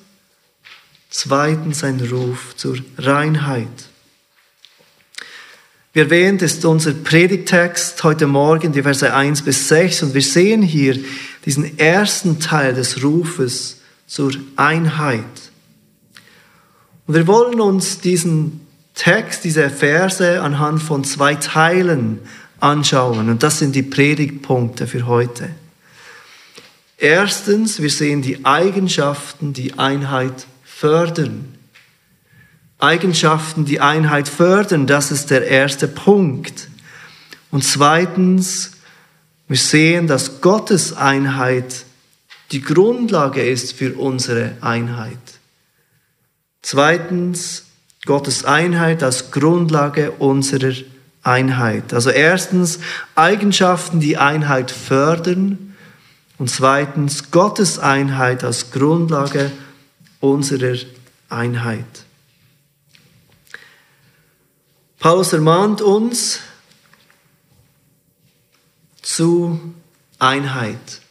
zweitens 1.09 1.83
ein 1.83 1.99
Ruf 1.99 2.55
zur 2.55 2.77
Reinheit. 2.97 3.67
Wie 5.91 5.99
erwähnt 5.99 6.41
ist 6.41 6.63
unser 6.63 6.93
Predigtext 6.93 8.01
heute 8.01 8.27
Morgen 8.27 8.71
die 8.71 8.81
Verse 8.81 9.13
1 9.13 9.41
bis 9.41 9.67
6 9.67 10.03
und 10.03 10.13
wir 10.13 10.21
sehen 10.21 10.61
hier 10.61 10.97
diesen 11.45 11.77
ersten 11.77 12.39
Teil 12.39 12.73
des 12.73 13.03
Rufes 13.03 13.81
zur 14.07 14.31
Einheit. 14.55 15.25
Und 17.07 17.15
wir 17.15 17.27
wollen 17.27 17.59
uns 17.59 17.99
diesen 17.99 18.62
Text, 18.93 19.43
diese 19.43 19.69
Verse 19.69 20.41
anhand 20.41 20.81
von 20.81 21.03
zwei 21.03 21.35
Teilen 21.35 22.19
anschauen. 22.59 23.29
Und 23.29 23.43
das 23.43 23.59
sind 23.59 23.75
die 23.75 23.83
Predigtpunkte 23.83 24.87
für 24.87 25.07
heute. 25.07 25.49
Erstens, 26.97 27.81
wir 27.81 27.89
sehen 27.89 28.21
die 28.21 28.45
Eigenschaften, 28.45 29.53
die 29.53 29.77
Einheit 29.77 30.45
fördern. 30.63 31.53
Eigenschaften, 32.79 33.65
die 33.65 33.79
Einheit 33.79 34.27
fördern, 34.27 34.87
das 34.87 35.11
ist 35.11 35.29
der 35.31 35.47
erste 35.47 35.87
Punkt. 35.87 36.69
Und 37.51 37.63
zweitens, 37.63 38.71
wir 39.47 39.57
sehen, 39.57 40.07
dass 40.07 40.41
Gottes 40.41 40.93
Einheit 40.93 41.85
die 42.51 42.61
Grundlage 42.61 43.43
ist 43.43 43.73
für 43.73 43.93
unsere 43.95 44.57
Einheit. 44.61 45.17
Zweitens, 46.61 47.65
Gottes 48.05 48.43
Einheit 48.43 49.01
als 49.01 49.31
Grundlage 49.31 50.11
unserer 50.11 50.73
Einheit. 51.23 51.93
Also 51.93 52.09
erstens 52.09 52.79
Eigenschaften, 53.15 53.99
die 53.99 54.17
Einheit 54.17 54.71
fördern 54.71 55.75
und 56.37 56.49
zweitens 56.49 57.31
Gottes 57.31 57.79
Einheit 57.79 58.43
als 58.43 58.71
Grundlage 58.71 59.51
unserer 60.19 60.77
Einheit. 61.29 61.85
Paulus 64.99 65.33
ermahnt 65.33 65.81
uns 65.81 66.39
zu 69.01 69.73
Einheit. 70.19 71.02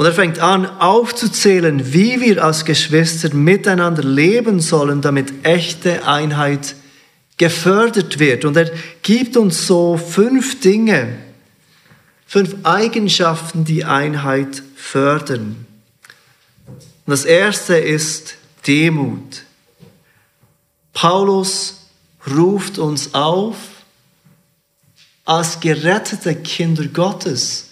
Und 0.00 0.06
er 0.06 0.14
fängt 0.14 0.38
an 0.38 0.64
aufzuzählen, 0.64 1.92
wie 1.92 2.22
wir 2.22 2.42
als 2.42 2.64
Geschwister 2.64 3.34
miteinander 3.34 4.02
leben 4.02 4.58
sollen, 4.58 5.02
damit 5.02 5.44
echte 5.44 6.08
Einheit 6.08 6.74
gefördert 7.36 8.18
wird. 8.18 8.46
Und 8.46 8.56
er 8.56 8.70
gibt 9.02 9.36
uns 9.36 9.66
so 9.66 9.98
fünf 9.98 10.58
Dinge, 10.60 11.18
fünf 12.24 12.56
Eigenschaften, 12.62 13.66
die 13.66 13.84
Einheit 13.84 14.62
fördern. 14.74 15.66
Und 16.66 17.10
das 17.10 17.26
erste 17.26 17.76
ist 17.76 18.36
Demut. 18.66 19.42
Paulus 20.94 21.88
ruft 22.26 22.78
uns 22.78 23.12
auf, 23.12 23.56
als 25.26 25.60
gerettete 25.60 26.36
Kinder 26.36 26.86
Gottes 26.86 27.69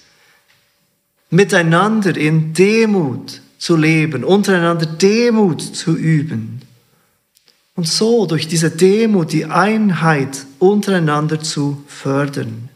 miteinander 1.30 2.16
in 2.16 2.54
Demut 2.54 3.40
zu 3.58 3.76
leben, 3.76 4.24
untereinander 4.24 4.86
Demut 4.86 5.60
zu 5.60 5.96
üben. 5.96 6.62
Und 7.74 7.88
so 7.88 8.26
durch 8.26 8.48
diese 8.48 8.70
Demut 8.70 9.32
die 9.32 9.44
Einheit 9.44 10.46
untereinander 10.58 11.40
zu 11.40 11.84
fördern. 11.86 12.68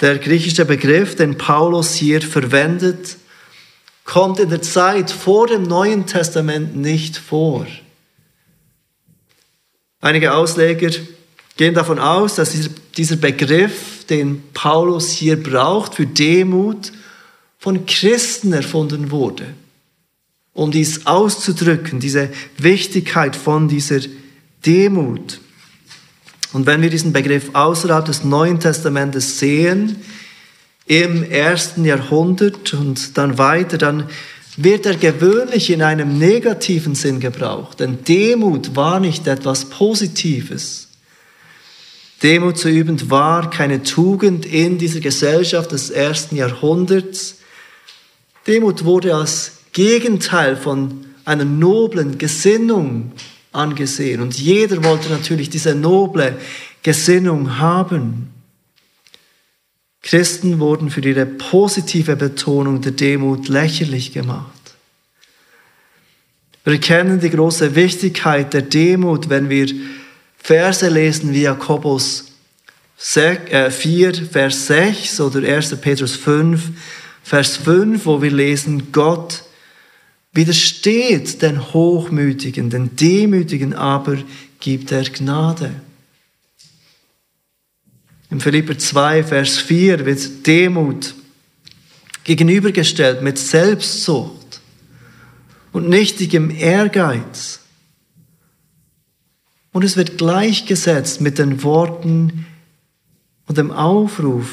Der 0.00 0.18
griechische 0.18 0.64
Begriff, 0.64 1.14
den 1.14 1.36
Paulus 1.36 1.94
hier 1.94 2.22
verwendet, 2.22 3.16
kommt 4.04 4.38
in 4.38 4.50
der 4.50 4.62
Zeit 4.62 5.10
vor 5.10 5.46
dem 5.46 5.62
Neuen 5.64 6.06
Testament 6.06 6.76
nicht 6.76 7.16
vor. 7.16 7.66
Einige 10.00 10.34
Ausleger 10.34 10.90
gehen 11.56 11.74
davon 11.74 11.98
aus, 11.98 12.34
dass 12.34 12.54
dieser 12.96 13.16
Den 14.10 14.42
Paulus 14.52 15.10
hier 15.10 15.42
braucht 15.42 15.94
für 15.94 16.06
Demut, 16.06 16.92
von 17.58 17.86
Christen 17.86 18.52
erfunden 18.52 19.10
wurde, 19.10 19.46
um 20.52 20.70
dies 20.70 21.06
auszudrücken, 21.06 21.98
diese 21.98 22.28
Wichtigkeit 22.58 23.34
von 23.34 23.68
dieser 23.68 24.00
Demut. 24.66 25.40
Und 26.52 26.66
wenn 26.66 26.82
wir 26.82 26.90
diesen 26.90 27.12
Begriff 27.12 27.50
außerhalb 27.54 28.04
des 28.04 28.22
Neuen 28.22 28.60
Testamentes 28.60 29.38
sehen, 29.38 29.96
im 30.86 31.22
ersten 31.30 31.84
Jahrhundert 31.84 32.74
und 32.74 33.16
dann 33.16 33.38
weiter, 33.38 33.78
dann 33.78 34.08
wird 34.56 34.86
er 34.86 34.96
gewöhnlich 34.96 35.70
in 35.70 35.82
einem 35.82 36.18
negativen 36.18 36.94
Sinn 36.94 37.20
gebraucht. 37.20 37.80
Denn 37.80 38.04
Demut 38.04 38.76
war 38.76 39.00
nicht 39.00 39.26
etwas 39.26 39.64
Positives. 39.64 40.83
Demut 42.24 42.56
zu 42.56 42.70
üben 42.70 43.10
war 43.10 43.50
keine 43.50 43.82
Tugend 43.82 44.46
in 44.46 44.78
dieser 44.78 45.00
Gesellschaft 45.00 45.72
des 45.72 45.90
ersten 45.90 46.36
Jahrhunderts. 46.36 47.40
Demut 48.46 48.86
wurde 48.86 49.14
als 49.14 49.58
Gegenteil 49.74 50.56
von 50.56 51.04
einer 51.26 51.44
noblen 51.44 52.16
Gesinnung 52.16 53.12
angesehen. 53.52 54.22
Und 54.22 54.38
jeder 54.38 54.82
wollte 54.84 55.10
natürlich 55.10 55.50
diese 55.50 55.74
noble 55.74 56.38
Gesinnung 56.82 57.58
haben. 57.58 58.30
Christen 60.00 60.60
wurden 60.60 60.88
für 60.88 61.02
ihre 61.02 61.26
positive 61.26 62.16
Betonung 62.16 62.80
der 62.80 62.92
Demut 62.92 63.48
lächerlich 63.48 64.14
gemacht. 64.14 64.48
Wir 66.64 66.72
erkennen 66.72 67.20
die 67.20 67.28
große 67.28 67.74
Wichtigkeit 67.74 68.54
der 68.54 68.62
Demut, 68.62 69.28
wenn 69.28 69.50
wir 69.50 69.66
Verse 70.44 70.86
lesen 70.86 71.32
wie 71.32 71.40
Jakobus 71.40 72.26
4, 72.98 73.50
äh, 73.50 73.70
Vers 73.70 74.66
6 74.66 75.20
oder 75.20 75.42
1. 75.42 75.74
Petrus 75.80 76.16
5, 76.16 76.70
Vers 77.22 77.56
5, 77.56 78.04
wo 78.04 78.20
wir 78.20 78.30
lesen, 78.30 78.92
Gott 78.92 79.42
widersteht 80.34 81.40
den 81.40 81.72
Hochmütigen, 81.72 82.68
den 82.68 82.94
Demütigen 82.94 83.72
aber 83.72 84.18
gibt 84.60 84.92
er 84.92 85.04
Gnade. 85.04 85.70
Im 88.28 88.38
Philipper 88.38 88.76
2, 88.76 89.24
Vers 89.24 89.56
4 89.56 90.04
wird 90.04 90.46
Demut 90.46 91.14
gegenübergestellt 92.24 93.22
mit 93.22 93.38
Selbstsucht 93.38 94.60
und 95.72 95.88
nichtigem 95.88 96.50
Ehrgeiz. 96.50 97.60
Und 99.74 99.82
es 99.82 99.96
wird 99.96 100.18
gleichgesetzt 100.18 101.20
mit 101.20 101.38
den 101.38 101.64
Worten 101.64 102.46
und 103.48 103.58
dem 103.58 103.72
Aufruf, 103.72 104.48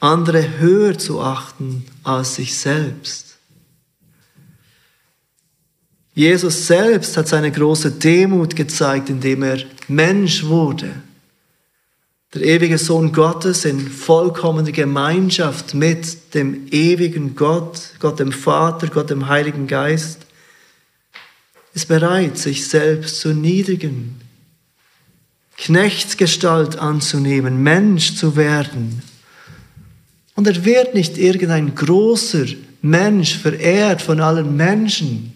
andere 0.00 0.58
höher 0.58 0.98
zu 0.98 1.20
achten 1.20 1.84
als 2.02 2.36
sich 2.36 2.56
selbst. 2.56 3.36
Jesus 6.14 6.66
selbst 6.66 7.16
hat 7.18 7.28
seine 7.28 7.52
große 7.52 7.92
Demut 7.92 8.56
gezeigt, 8.56 9.10
indem 9.10 9.42
er 9.42 9.58
Mensch 9.88 10.44
wurde 10.44 10.90
der 12.32 12.42
ewige 12.42 12.78
Sohn 12.78 13.12
Gottes 13.12 13.64
in 13.64 13.88
vollkommener 13.88 14.70
Gemeinschaft 14.70 15.74
mit 15.74 16.34
dem 16.34 16.68
ewigen 16.70 17.34
Gott, 17.34 17.94
Gott 17.98 18.20
dem 18.20 18.30
Vater, 18.30 18.86
Gott 18.86 19.10
dem 19.10 19.28
Heiligen 19.28 19.66
Geist, 19.66 20.26
ist 21.74 21.88
bereit, 21.88 22.36
sich 22.38 22.68
selbst 22.68 23.20
zu 23.20 23.32
niedrigen, 23.32 24.20
Knechtsgestalt 25.56 26.76
anzunehmen, 26.76 27.62
Mensch 27.62 28.16
zu 28.16 28.34
werden. 28.34 29.02
Und 30.34 30.46
er 30.46 30.64
wird 30.64 30.94
nicht 30.94 31.18
irgendein 31.18 31.74
großer 31.74 32.46
Mensch 32.82 33.36
verehrt 33.36 34.00
von 34.00 34.20
allen 34.20 34.56
Menschen, 34.56 35.34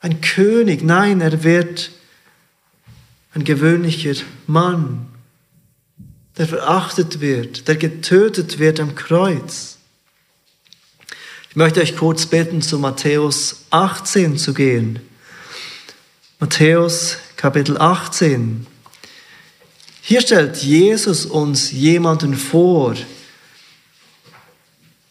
ein 0.00 0.20
König, 0.20 0.82
nein, 0.82 1.20
er 1.20 1.42
wird 1.42 1.90
ein 3.34 3.44
gewöhnlicher 3.44 4.22
Mann, 4.46 5.06
der 6.36 6.46
verachtet 6.46 7.20
wird, 7.20 7.66
der 7.66 7.76
getötet 7.76 8.58
wird 8.58 8.78
am 8.78 8.94
Kreuz. 8.94 9.78
Ich 11.50 11.56
möchte 11.56 11.80
euch 11.80 11.96
kurz 11.96 12.26
bitten, 12.26 12.62
zu 12.62 12.78
Matthäus 12.78 13.64
18 13.70 14.38
zu 14.38 14.54
gehen. 14.54 15.00
Matthäus 16.40 17.16
Kapitel 17.36 17.76
18. 17.78 18.64
Hier 20.02 20.20
stellt 20.20 20.58
Jesus 20.58 21.26
uns 21.26 21.72
jemanden 21.72 22.36
vor, 22.36 22.94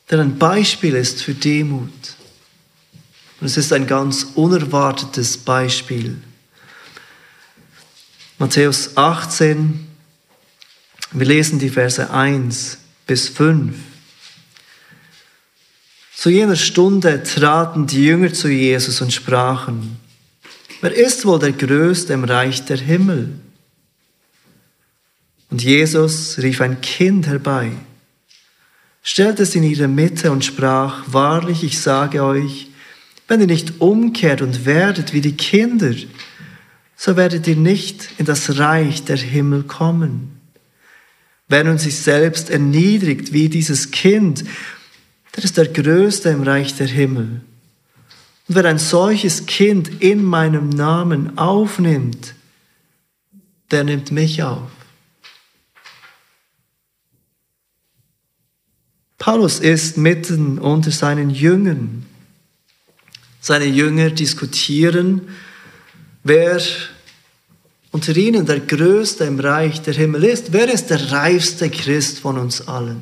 der 0.10 0.20
ein 0.22 0.38
Beispiel 0.38 0.96
ist 0.96 1.22
für 1.22 1.34
Demut. 1.34 1.92
Und 3.42 3.48
es 3.48 3.58
ist 3.58 3.74
ein 3.74 3.88
ganz 3.88 4.28
unerwartetes 4.36 5.38
Beispiel. 5.38 6.18
Matthäus 8.40 8.96
18, 8.96 9.86
wir 11.12 11.26
lesen 11.26 11.60
die 11.60 11.70
Verse 11.70 12.10
1 12.10 12.78
bis 13.06 13.28
5. 13.28 13.76
Zu 16.16 16.30
jener 16.30 16.56
Stunde 16.56 17.22
traten 17.22 17.86
die 17.86 18.06
Jünger 18.06 18.32
zu 18.32 18.48
Jesus 18.48 19.02
und 19.02 19.12
sprachen, 19.12 20.07
wer 20.82 20.94
ist 20.94 21.26
wohl 21.26 21.40
der 21.40 21.52
Größte 21.52 22.14
im 22.14 22.24
Reich 22.24 22.66
der 22.66 22.78
Himmel? 22.78 23.30
Und 25.50 25.64
Jesus 25.64 26.38
rief 26.40 26.62
ein 26.62 26.82
Kind 26.82 27.28
herbei, 27.28 27.72
stellte 29.02 29.44
es 29.44 29.56
in 29.56 29.64
ihre 29.64 29.88
Mitte 29.88 30.32
und 30.32 30.44
sprach, 30.44 31.04
wahrlich, 31.08 31.64
ich 31.64 31.80
sage 31.80 32.24
euch, 32.24 32.68
wenn 33.28 33.42
ihr 33.42 33.48
nicht 33.48 33.80
umkehrt 33.80 34.42
und 34.42 34.66
werdet 34.66 35.14
wie 35.14 35.22
die 35.22 35.38
Kinder, 35.38 35.94
so 36.96 37.16
werdet 37.16 37.48
ihr 37.48 37.56
nicht 37.56 38.10
in 38.18 38.26
das 38.26 38.58
Reich 38.58 39.04
der 39.04 39.18
Himmel 39.18 39.64
kommen. 39.64 40.40
Wer 41.48 41.64
nun 41.64 41.78
sich 41.78 41.96
selbst 41.96 42.50
erniedrigt 42.50 43.32
wie 43.32 43.48
dieses 43.48 43.92
Kind, 43.92 44.44
der 45.36 45.44
ist 45.44 45.58
der 45.58 45.68
Größte 45.68 46.30
im 46.30 46.44
Reich 46.44 46.76
der 46.76 46.88
Himmel. 46.88 47.42
Und 48.48 48.56
wer 48.56 48.66
ein 48.66 48.80
solches 48.80 49.46
Kind 49.46 50.02
in 50.02 50.24
meinem 50.24 50.70
Namen 50.70 51.38
aufnimmt, 51.38 52.34
der 53.72 53.84
nimmt 53.84 54.12
mich 54.12 54.42
auf. 54.44 54.70
Paulus 59.18 59.60
ist 59.60 59.98
mitten 59.98 60.58
unter 60.60 60.92
seinen 60.92 61.30
Jüngern. 61.30 62.06
Seine 63.42 63.66
Jünger 63.66 64.10
diskutieren, 64.12 65.28
wer 66.24 66.62
unter 67.92 68.16
ihnen 68.16 68.46
der 68.46 68.60
Größte 68.60 69.24
im 69.24 69.40
Reich 69.40 69.82
der 69.82 69.94
Himmel 69.94 70.24
ist. 70.26 70.54
Wer 70.54 70.72
ist 70.72 70.90
der 70.90 71.12
reifste 71.12 71.70
Christ 71.70 72.20
von 72.20 72.38
uns 72.38 72.68
allen? 72.68 73.02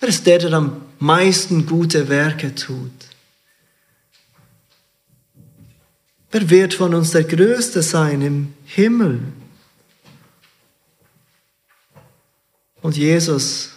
Wer 0.00 0.08
ist 0.08 0.26
der, 0.26 0.38
der 0.38 0.52
am 0.54 0.80
meisten 0.98 1.66
gute 1.66 2.08
Werke 2.08 2.54
tut? 2.54 3.07
Wer 6.30 6.50
wird 6.50 6.74
von 6.74 6.94
uns 6.94 7.12
der 7.12 7.24
Größte 7.24 7.82
sein 7.82 8.20
im 8.20 8.54
Himmel? 8.64 9.20
Und 12.82 12.96
Jesus, 12.96 13.70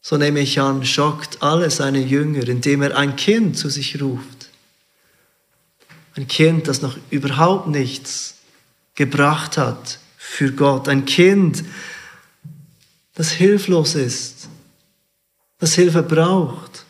so 0.00 0.16
nehme 0.16 0.40
ich 0.40 0.60
an, 0.60 0.84
schockt 0.84 1.42
alle 1.42 1.70
seine 1.70 2.00
Jünger, 2.00 2.48
indem 2.48 2.82
er 2.82 2.96
ein 2.96 3.16
Kind 3.16 3.58
zu 3.58 3.68
sich 3.68 4.00
ruft. 4.00 4.48
Ein 6.16 6.26
Kind, 6.26 6.68
das 6.68 6.80
noch 6.80 6.96
überhaupt 7.10 7.68
nichts 7.68 8.36
gebracht 8.94 9.58
hat 9.58 9.98
für 10.16 10.52
Gott. 10.52 10.88
Ein 10.88 11.04
Kind, 11.04 11.64
das 13.14 13.30
hilflos 13.30 13.94
ist, 13.94 14.48
das 15.58 15.74
Hilfe 15.74 16.02
braucht. 16.02 16.83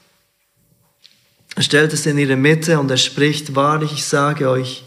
Er 1.55 1.62
stellt 1.62 1.93
es 1.93 2.07
in 2.07 2.19
ihre 2.19 2.37
Mitte 2.37 2.79
und 2.81 2.90
er 2.90 2.97
spricht, 2.97 3.55
wahrlich, 3.55 3.93
ich 3.93 4.05
sage 4.05 4.49
euch, 4.49 4.85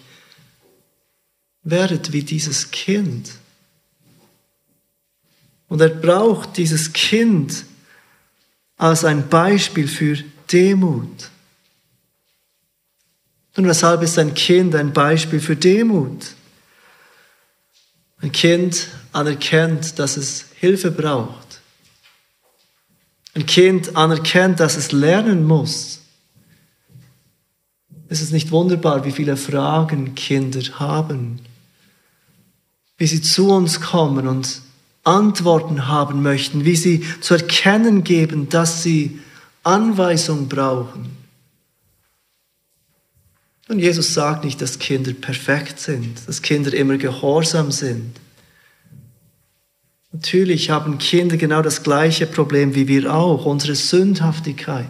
werdet 1.64 2.12
wie 2.12 2.24
dieses 2.24 2.72
Kind. 2.72 3.32
Und 5.70 5.82
er 5.82 5.90
braucht 5.90 6.58
dieses 6.58 6.94
Kind 6.94 7.66
als 8.78 9.04
ein 9.04 9.28
Beispiel 9.28 9.88
für 9.88 10.18
Demut. 10.52 11.30
Und 13.56 13.68
weshalb 13.68 14.02
ist 14.04 14.20
ein 14.20 14.34
Kind 14.34 14.76
ein 14.76 14.94
Beispiel 14.94 15.40
für 15.40 15.56
Demut? 15.56 16.28
Ein 18.20 18.32
Kind 18.32 18.88
anerkennt, 19.12 20.00
dass 20.00 20.18
es 20.18 20.46
Hilfe 20.56 20.92
braucht. 20.92 21.62
Ein 23.34 23.46
Kind 23.46 23.96
anerkennt, 23.96 24.60
dass 24.60 24.78
es 24.78 24.92
lernen 24.92 25.44
muss. 25.44 26.02
Es 28.10 28.22
ist 28.22 28.32
nicht 28.32 28.52
wunderbar, 28.52 29.06
wie 29.06 29.12
viele 29.12 29.38
Fragen 29.38 30.16
Kinder 30.16 30.62
haben, 30.80 31.40
wie 32.98 33.08
sie 33.08 33.22
zu 33.22 33.50
uns 33.52 33.82
kommen 33.82 34.28
und 34.28 34.62
Antworten 35.04 35.88
haben 35.88 36.22
möchten, 36.22 36.66
wie 36.66 36.76
sie 36.76 37.06
zu 37.22 37.36
erkennen 37.36 38.04
geben, 38.04 38.50
dass 38.50 38.84
sie 38.84 39.20
Anweisung 39.64 40.48
brauchen. 40.48 41.18
Und 43.70 43.80
Jesus 43.80 44.14
sagt 44.14 44.46
nicht, 44.46 44.62
dass 44.62 44.80
Kinder 44.80 45.12
perfekt 45.14 45.80
sind, 45.80 46.28
dass 46.28 46.42
Kinder 46.42 46.74
immer 46.74 46.98
gehorsam 46.98 47.72
sind. 47.72 48.16
Natürlich 50.14 50.70
haben 50.70 50.98
Kinder 50.98 51.36
genau 51.36 51.62
das 51.62 51.84
gleiche 51.84 52.26
Problem 52.26 52.76
wie 52.76 52.88
wir 52.88 53.14
auch, 53.14 53.46
unsere 53.46 53.76
Sündhaftigkeit. 53.76 54.88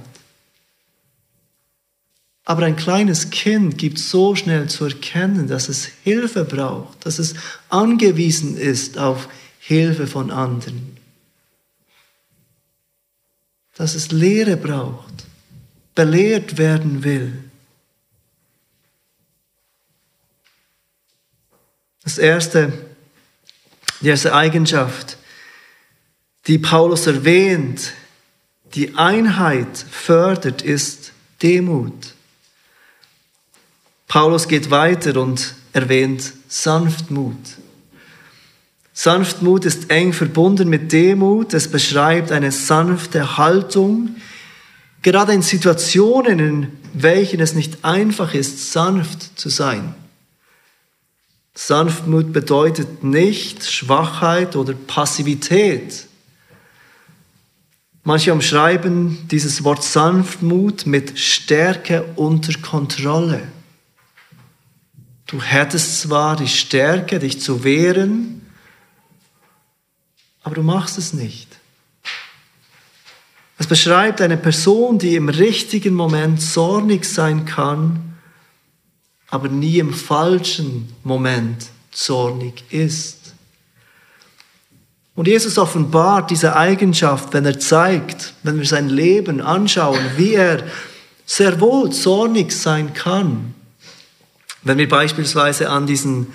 Aber 2.50 2.66
ein 2.66 2.78
kleines 2.78 3.30
Kind 3.30 3.78
gibt 3.78 4.00
so 4.00 4.34
schnell 4.34 4.70
zu 4.70 4.86
erkennen, 4.86 5.50
dass 5.50 5.68
es 5.68 5.84
Hilfe 6.06 6.46
braucht, 6.46 7.06
dass 7.06 7.20
es 7.20 7.34
angewiesen 7.68 8.56
ist 8.58 8.98
auf 8.98 9.28
Hilfe 9.60 10.08
von 10.08 10.32
anderen, 10.32 10.96
dass 13.76 13.96
es 13.96 14.14
Lehre 14.14 14.56
braucht, 14.56 15.26
belehrt 15.94 16.58
werden 16.58 17.04
will. 17.04 17.34
Das 22.06 22.18
erste, 22.18 22.72
die 24.00 24.08
erste 24.08 24.34
Eigenschaft, 24.34 25.18
die 26.46 26.60
Paulus 26.60 27.08
erwähnt, 27.08 27.92
die 28.74 28.96
Einheit 28.96 29.78
fördert, 29.78 30.62
ist 30.62 31.12
Demut. 31.44 32.14
Paulus 34.08 34.48
geht 34.48 34.72
weiter 34.72 35.22
und 35.22 35.54
erwähnt 35.74 36.34
Sanftmut. 36.48 37.36
Sanftmut 38.94 39.66
ist 39.66 39.92
eng 39.92 40.14
verbunden 40.14 40.70
mit 40.70 40.92
Demut. 40.92 41.54
Es 41.54 41.70
beschreibt 41.70 42.32
eine 42.32 42.52
sanfte 42.52 43.38
Haltung, 43.38 44.16
gerade 45.04 45.34
in 45.34 45.42
Situationen, 45.42 46.40
in 46.40 46.68
welchen 46.94 47.40
es 47.40 47.54
nicht 47.54 47.84
einfach 47.86 48.34
ist, 48.34 48.72
sanft 48.72 49.38
zu 49.38 49.50
sein. 49.50 49.94
Sanftmut 51.54 52.34
bedeutet 52.34 53.04
nicht 53.04 53.70
Schwachheit 53.70 54.56
oder 54.56 54.74
Passivität. 54.74 56.08
Manche 58.04 58.32
umschreiben 58.32 59.28
dieses 59.30 59.64
Wort 59.64 59.84
Sanftmut 59.84 60.86
mit 60.86 61.20
Stärke 61.20 62.06
unter 62.16 62.54
Kontrolle. 62.62 63.42
Du 65.28 65.42
hättest 65.42 66.02
zwar 66.02 66.38
die 66.38 66.48
Stärke, 66.48 67.20
dich 67.20 67.42
zu 67.42 67.64
wehren, 67.66 68.46
aber 70.44 70.56
du 70.56 70.64
machst 70.64 70.98
es 70.98 71.12
nicht. 71.12 71.58
Es 73.58 73.68
beschreibt 73.68 74.22
eine 74.22 74.38
Person, 74.38 75.00
die 75.00 75.16
im 75.16 75.28
richtigen 75.28 75.94
Moment 75.94 76.42
zornig 76.42 77.04
sein 77.04 77.46
kann, 77.46 78.18
aber 79.30 79.50
nie 79.50 79.80
im 79.80 79.94
falschen 79.94 80.96
Moment 81.04 81.68
zornig 81.92 82.64
ist. 82.70 83.34
Und 85.16 85.28
Jesus 85.28 85.58
offenbart 85.58 86.30
diese 86.30 86.56
Eigenschaft, 86.56 87.34
wenn 87.34 87.44
er 87.44 87.60
zeigt, 87.60 88.34
wenn 88.44 88.60
wir 88.60 88.68
sein 88.68 88.88
Leben 88.88 89.42
anschauen, 89.42 90.00
wie 90.16 90.36
er 90.36 90.64
sehr 91.26 91.60
wohl 91.60 91.92
zornig 91.92 92.54
sein 92.54 92.94
kann. 92.94 93.56
Wenn 94.64 94.78
wir 94.78 94.90
beispielsweise 94.90 95.70
an 95.70 95.88
diesen 95.88 96.28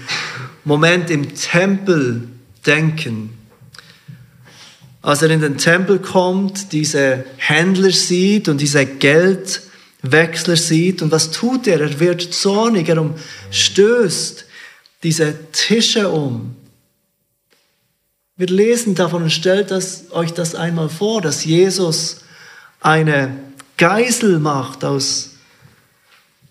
Moment 0.64 1.10
im 1.10 1.34
Tempel 1.34 2.28
denken, 2.66 3.36
als 5.02 5.22
er 5.22 5.30
in 5.30 5.40
den 5.40 5.58
Tempel 5.58 5.98
kommt, 5.98 6.72
diese 6.72 7.24
Händler 7.36 7.90
sieht 7.90 8.48
und 8.48 8.60
diese 8.60 8.86
Geldwechsler 8.86 10.56
sieht, 10.56 11.02
und 11.02 11.10
was 11.10 11.32
tut 11.32 11.66
er? 11.66 11.80
Er 11.80 11.98
wird 11.98 12.32
zornig, 12.32 12.88
er 12.88 13.00
umstößt 13.00 14.44
diese 15.02 15.34
Tische 15.50 16.08
um. 16.08 16.54
Wir 18.36 18.46
lesen 18.46 18.94
davon 18.94 19.24
und 19.24 19.30
stellt 19.30 19.72
das, 19.72 20.04
euch 20.10 20.32
das 20.32 20.54
einmal 20.54 20.88
vor, 20.88 21.20
dass 21.20 21.44
Jesus 21.44 22.20
eine 22.80 23.36
Geisel 23.76 24.38
macht 24.38 24.84
aus 24.84 25.31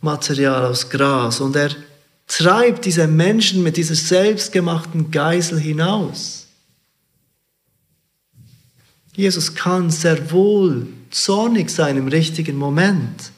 Material 0.01 0.65
aus 0.65 0.89
Gras. 0.89 1.39
Und 1.39 1.55
er 1.55 1.69
treibt 2.27 2.85
diese 2.85 3.07
Menschen 3.07 3.63
mit 3.63 3.77
dieser 3.77 3.95
selbstgemachten 3.95 5.11
Geisel 5.11 5.59
hinaus. 5.59 6.47
Jesus 9.13 9.55
kann 9.55 9.89
sehr 9.89 10.31
wohl 10.31 10.87
zornig 11.09 11.69
sein 11.69 11.97
im 11.97 12.07
richtigen 12.07 12.55
Moment. 12.57 13.31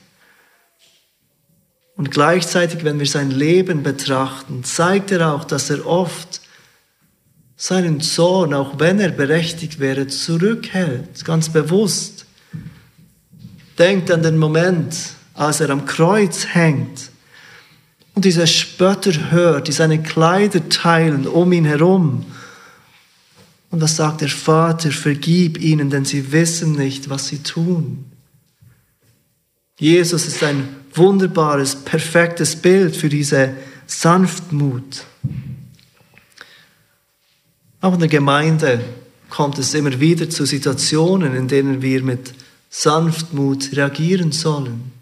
Und 1.96 2.12
gleichzeitig, 2.12 2.84
wenn 2.84 3.00
wir 3.00 3.08
sein 3.08 3.32
Leben 3.32 3.84
betrachten, 3.84 4.64
zeigt 4.64 5.12
er 5.12 5.34
auch, 5.34 5.44
dass 5.44 5.70
er 5.70 5.86
oft 5.86 6.42
seinen 7.56 8.02
Zorn, 8.02 8.54
auch 8.54 8.80
wenn 8.80 9.00
er 9.00 9.10
berechtigt 9.10 9.80
wäre, 9.80 10.08
zurückhält, 10.08 11.24
ganz 11.24 11.50
bewusst. 11.50 12.26
Denkt 13.78 14.12
an 14.12 14.24
den 14.24 14.38
Moment, 14.38 14.96
als 15.34 15.60
er 15.60 15.70
am 15.70 15.86
Kreuz 15.86 16.48
hängt 16.54 17.12
und 18.16 18.26
diese 18.26 18.46
Spötter 18.46 19.32
hört, 19.32 19.68
die 19.68 19.72
seine 19.72 20.02
Kleider 20.02 20.70
teilen 20.70 21.28
um 21.28 21.52
ihn 21.52 21.66
herum. 21.66 22.26
Und 23.72 23.82
was 23.82 23.96
sagt 23.96 24.22
der 24.22 24.30
Vater, 24.30 24.92
vergib 24.92 25.60
ihnen, 25.60 25.90
denn 25.90 26.06
sie 26.06 26.32
wissen 26.32 26.74
nicht, 26.74 27.10
was 27.10 27.28
sie 27.28 27.40
tun. 27.40 28.06
Jesus 29.80 30.28
ist 30.28 30.44
ein 30.44 30.68
wunderbares, 30.94 31.76
perfektes 31.76 32.56
Bild 32.56 32.96
für 32.96 33.10
diese 33.10 33.56
Sanftmut. 33.88 35.06
Auch 37.82 37.96
in 37.96 38.00
der 38.00 38.10
Gemeinde 38.10 38.82
kommt 39.30 39.58
es 39.58 39.74
immer 39.74 40.00
wieder 40.00 40.30
zu 40.30 40.46
Situationen, 40.46 41.36
in 41.36 41.48
denen 41.48 41.82
wir 41.82 42.04
mit 42.04 42.34
Sanftmut 42.70 43.76
reagieren 43.76 44.32
sollen. 44.32 44.93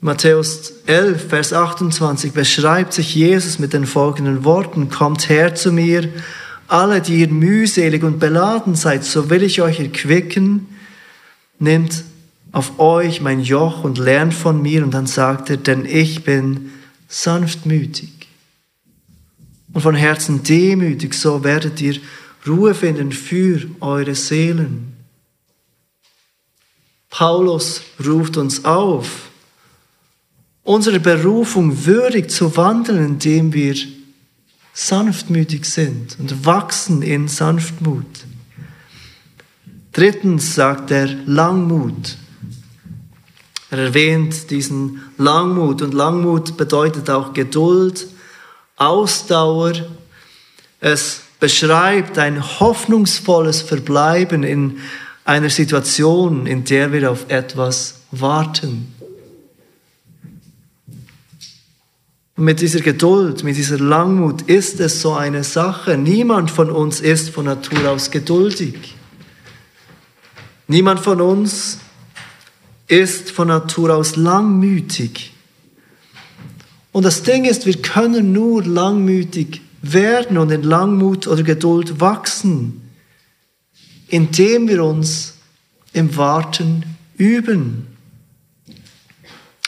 Matthäus 0.00 0.74
11, 0.86 1.28
Vers 1.28 1.52
28 1.52 2.32
beschreibt 2.32 2.92
sich 2.92 3.16
Jesus 3.16 3.58
mit 3.58 3.72
den 3.72 3.84
folgenden 3.84 4.44
Worten, 4.44 4.90
Kommt 4.90 5.28
her 5.28 5.56
zu 5.56 5.72
mir, 5.72 6.08
alle, 6.68 7.00
die 7.00 7.20
ihr 7.20 7.28
mühselig 7.28 8.04
und 8.04 8.20
beladen 8.20 8.76
seid, 8.76 9.02
so 9.02 9.28
will 9.28 9.42
ich 9.42 9.60
euch 9.60 9.80
erquicken. 9.80 10.68
Nehmt 11.58 12.04
auf 12.52 12.78
euch 12.78 13.20
mein 13.20 13.40
Joch 13.40 13.82
und 13.82 13.98
lernt 13.98 14.34
von 14.34 14.62
mir. 14.62 14.84
Und 14.84 14.92
dann 14.92 15.06
sagt 15.06 15.50
er, 15.50 15.56
denn 15.56 15.84
ich 15.84 16.22
bin 16.24 16.70
sanftmütig 17.08 18.28
und 19.72 19.80
von 19.80 19.94
Herzen 19.94 20.42
demütig, 20.42 21.14
so 21.14 21.42
werdet 21.42 21.80
ihr 21.80 21.96
Ruhe 22.46 22.74
finden 22.74 23.12
für 23.12 23.66
eure 23.80 24.14
Seelen. 24.14 24.94
Paulus 27.10 27.82
ruft 28.04 28.36
uns 28.36 28.64
auf, 28.64 29.27
unsere 30.68 31.00
Berufung 31.00 31.86
würdig 31.86 32.30
zu 32.30 32.54
wandeln, 32.54 33.02
indem 33.02 33.54
wir 33.54 33.74
sanftmütig 34.74 35.64
sind 35.64 36.18
und 36.20 36.44
wachsen 36.44 37.00
in 37.00 37.26
Sanftmut. 37.26 38.04
Drittens 39.92 40.54
sagt 40.54 40.90
er 40.90 41.06
Langmut. 41.24 42.18
Er 43.70 43.78
erwähnt 43.78 44.50
diesen 44.50 45.00
Langmut 45.16 45.80
und 45.80 45.94
Langmut 45.94 46.58
bedeutet 46.58 47.08
auch 47.08 47.32
Geduld, 47.32 48.06
Ausdauer. 48.76 49.72
Es 50.80 51.22
beschreibt 51.40 52.18
ein 52.18 52.44
hoffnungsvolles 52.60 53.62
Verbleiben 53.62 54.42
in 54.42 54.80
einer 55.24 55.48
Situation, 55.48 56.46
in 56.46 56.64
der 56.64 56.92
wir 56.92 57.10
auf 57.10 57.30
etwas 57.30 58.00
warten. 58.10 58.97
Und 62.38 62.44
mit 62.44 62.60
dieser 62.60 62.78
Geduld, 62.78 63.42
mit 63.42 63.56
dieser 63.56 63.80
Langmut 63.80 64.42
ist 64.42 64.78
es 64.78 65.02
so 65.02 65.12
eine 65.12 65.42
Sache. 65.42 65.98
Niemand 65.98 66.52
von 66.52 66.70
uns 66.70 67.00
ist 67.00 67.30
von 67.30 67.46
Natur 67.46 67.90
aus 67.90 68.12
geduldig. 68.12 68.94
Niemand 70.68 71.00
von 71.00 71.20
uns 71.20 71.80
ist 72.86 73.32
von 73.32 73.48
Natur 73.48 73.92
aus 73.96 74.14
langmütig. 74.14 75.32
Und 76.92 77.02
das 77.02 77.24
Ding 77.24 77.44
ist, 77.44 77.66
wir 77.66 77.82
können 77.82 78.32
nur 78.32 78.62
langmütig 78.64 79.60
werden 79.82 80.38
und 80.38 80.52
in 80.52 80.62
Langmut 80.62 81.26
oder 81.26 81.42
Geduld 81.42 82.00
wachsen, 82.00 82.88
indem 84.06 84.68
wir 84.68 84.84
uns 84.84 85.34
im 85.92 86.16
Warten 86.16 86.84
üben. 87.16 87.88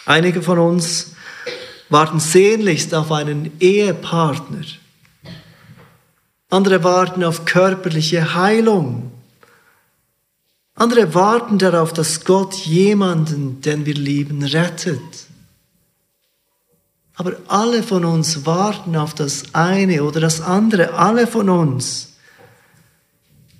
Einige 0.06 0.40
von 0.40 0.61
uns 0.61 1.10
warten 1.90 2.20
sehnlichst 2.20 2.94
auf 2.94 3.12
einen 3.12 3.50
Ehepartner. 3.61 4.64
Andere 6.48 6.83
warten 6.83 7.22
auf 7.22 7.44
körperliche 7.44 8.35
Heilung. 8.35 9.12
Andere 10.74 11.14
warten 11.14 11.59
darauf, 11.59 11.92
dass 11.92 12.24
Gott 12.24 12.55
jemanden, 12.55 13.61
den 13.61 13.87
wir 13.87 13.94
lieben, 13.94 14.42
rettet. 14.42 15.00
Aber 17.14 17.35
alle 17.48 17.83
von 17.83 18.05
uns 18.05 18.46
warten 18.46 18.96
auf 18.96 19.12
das 19.12 19.55
eine 19.55 20.05
oder 20.05 20.20
das 20.20 20.40
andere. 20.40 20.94
Alle 20.94 21.26
von 21.26 21.50
uns 21.50 22.14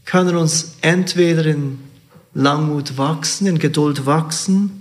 können 0.07 0.37
uns 0.37 0.77
entweder 0.81 1.45
in 1.45 1.79
Langmut 2.33 2.97
wachsen, 2.97 3.47
in 3.47 3.59
Geduld 3.59 4.07
wachsen 4.07 4.80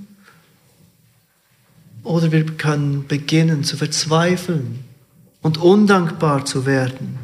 oder 2.03 2.31
wir 2.31 2.45
können 2.45 3.05
beginnen 3.07 3.63
zu 3.63 3.77
verzweifeln 3.77 4.83
und 5.41 5.57
undankbar 5.57 6.45
zu 6.45 6.65
werden. 6.65 7.17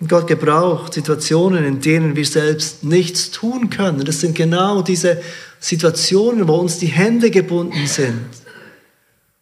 Und 0.00 0.08
Gott 0.08 0.26
gebraucht 0.26 0.94
Situationen, 0.94 1.64
in 1.64 1.80
denen 1.80 2.16
wir 2.16 2.26
selbst 2.26 2.82
nichts 2.82 3.30
tun 3.30 3.70
können. 3.70 4.04
Das 4.04 4.20
sind 4.20 4.34
genau 4.34 4.82
diese 4.82 5.22
Situationen, 5.60 6.48
wo 6.48 6.56
uns 6.56 6.78
die 6.78 6.88
Hände 6.88 7.30
gebunden 7.30 7.86
sind, 7.86 8.26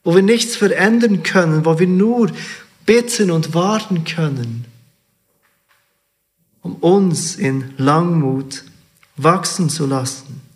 wo 0.05 0.15
wir 0.15 0.23
nichts 0.23 0.57
verändern 0.57 1.23
können, 1.23 1.65
wo 1.65 1.79
wir 1.79 1.87
nur 1.87 2.31
bitten 2.85 3.31
und 3.31 3.55
warten 3.55 4.05
können, 4.05 4.67
um 6.61 6.75
uns 6.77 7.37
in 7.37 7.73
Langmut 7.79 8.65
wachsen 9.17 9.71
zu 9.71 9.87
lassen. 9.87 10.50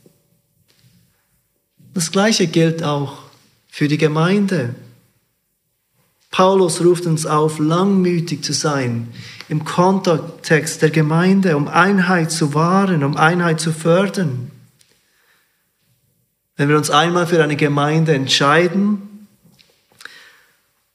Das 1.94 2.10
Gleiche 2.10 2.48
gilt 2.48 2.82
auch 2.82 3.18
für 3.68 3.86
die 3.86 3.98
Gemeinde. 3.98 4.74
Paulus 6.32 6.84
ruft 6.84 7.06
uns 7.06 7.26
auf, 7.26 7.60
langmütig 7.60 8.42
zu 8.42 8.52
sein 8.52 9.08
im 9.48 9.64
Kontext 9.64 10.82
der 10.82 10.90
Gemeinde, 10.90 11.56
um 11.56 11.68
Einheit 11.68 12.32
zu 12.32 12.54
wahren, 12.54 13.04
um 13.04 13.16
Einheit 13.16 13.60
zu 13.60 13.72
fördern. 13.72 14.50
Wenn 16.56 16.68
wir 16.68 16.76
uns 16.76 16.90
einmal 16.90 17.28
für 17.28 17.42
eine 17.42 17.56
Gemeinde 17.56 18.14
entscheiden, 18.14 19.28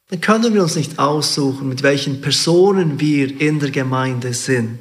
dann 0.10 0.20
können 0.20 0.54
wir 0.54 0.64
uns 0.64 0.76
nicht 0.76 1.00
aussuchen, 1.00 1.70
mit 1.70 1.84
welchen 1.84 2.20
Personen 2.20 3.00
wir 3.00 3.40
in 3.40 3.60
der 3.60 3.72
Gemeinde 3.72 4.34
sind. 4.34 4.80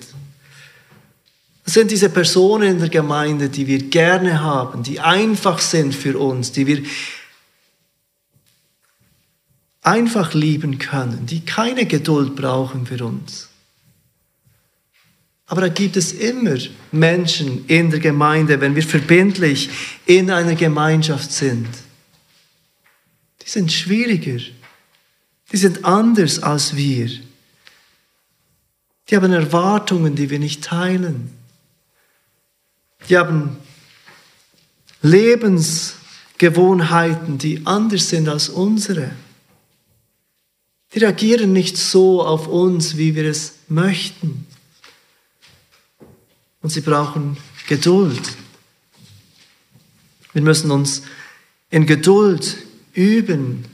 Das 1.68 1.74
sind 1.74 1.90
diese 1.90 2.08
Personen 2.08 2.66
in 2.66 2.78
der 2.78 2.88
Gemeinde, 2.88 3.50
die 3.50 3.66
wir 3.66 3.90
gerne 3.90 4.40
haben, 4.42 4.82
die 4.82 5.00
einfach 5.00 5.58
sind 5.58 5.94
für 5.94 6.18
uns, 6.18 6.50
die 6.50 6.66
wir 6.66 6.82
einfach 9.82 10.32
lieben 10.32 10.78
können, 10.78 11.26
die 11.26 11.40
keine 11.40 11.84
Geduld 11.84 12.34
brauchen 12.34 12.86
für 12.86 13.04
uns. 13.04 13.50
Aber 15.44 15.60
da 15.60 15.68
gibt 15.68 15.98
es 15.98 16.12
immer 16.14 16.56
Menschen 16.90 17.66
in 17.66 17.90
der 17.90 18.00
Gemeinde, 18.00 18.62
wenn 18.62 18.74
wir 18.74 18.82
verbindlich 18.82 19.68
in 20.06 20.30
einer 20.30 20.54
Gemeinschaft 20.54 21.30
sind. 21.30 21.68
Die 23.44 23.50
sind 23.50 23.70
schwieriger. 23.70 24.42
Die 25.52 25.56
sind 25.58 25.84
anders 25.84 26.42
als 26.42 26.76
wir. 26.76 27.10
Die 29.10 29.16
haben 29.16 29.34
Erwartungen, 29.34 30.14
die 30.14 30.30
wir 30.30 30.38
nicht 30.38 30.64
teilen. 30.64 31.34
Die 33.08 33.16
haben 33.16 33.56
Lebensgewohnheiten, 35.02 37.38
die 37.38 37.64
anders 37.64 38.08
sind 38.08 38.28
als 38.28 38.48
unsere. 38.48 39.12
Die 40.92 40.98
reagieren 41.00 41.52
nicht 41.52 41.76
so 41.76 42.24
auf 42.24 42.48
uns, 42.48 42.96
wie 42.96 43.14
wir 43.14 43.26
es 43.26 43.54
möchten. 43.68 44.46
Und 46.60 46.70
sie 46.70 46.80
brauchen 46.80 47.36
Geduld. 47.68 48.36
Wir 50.32 50.42
müssen 50.42 50.70
uns 50.70 51.02
in 51.70 51.86
Geduld 51.86 52.56
üben. 52.94 53.64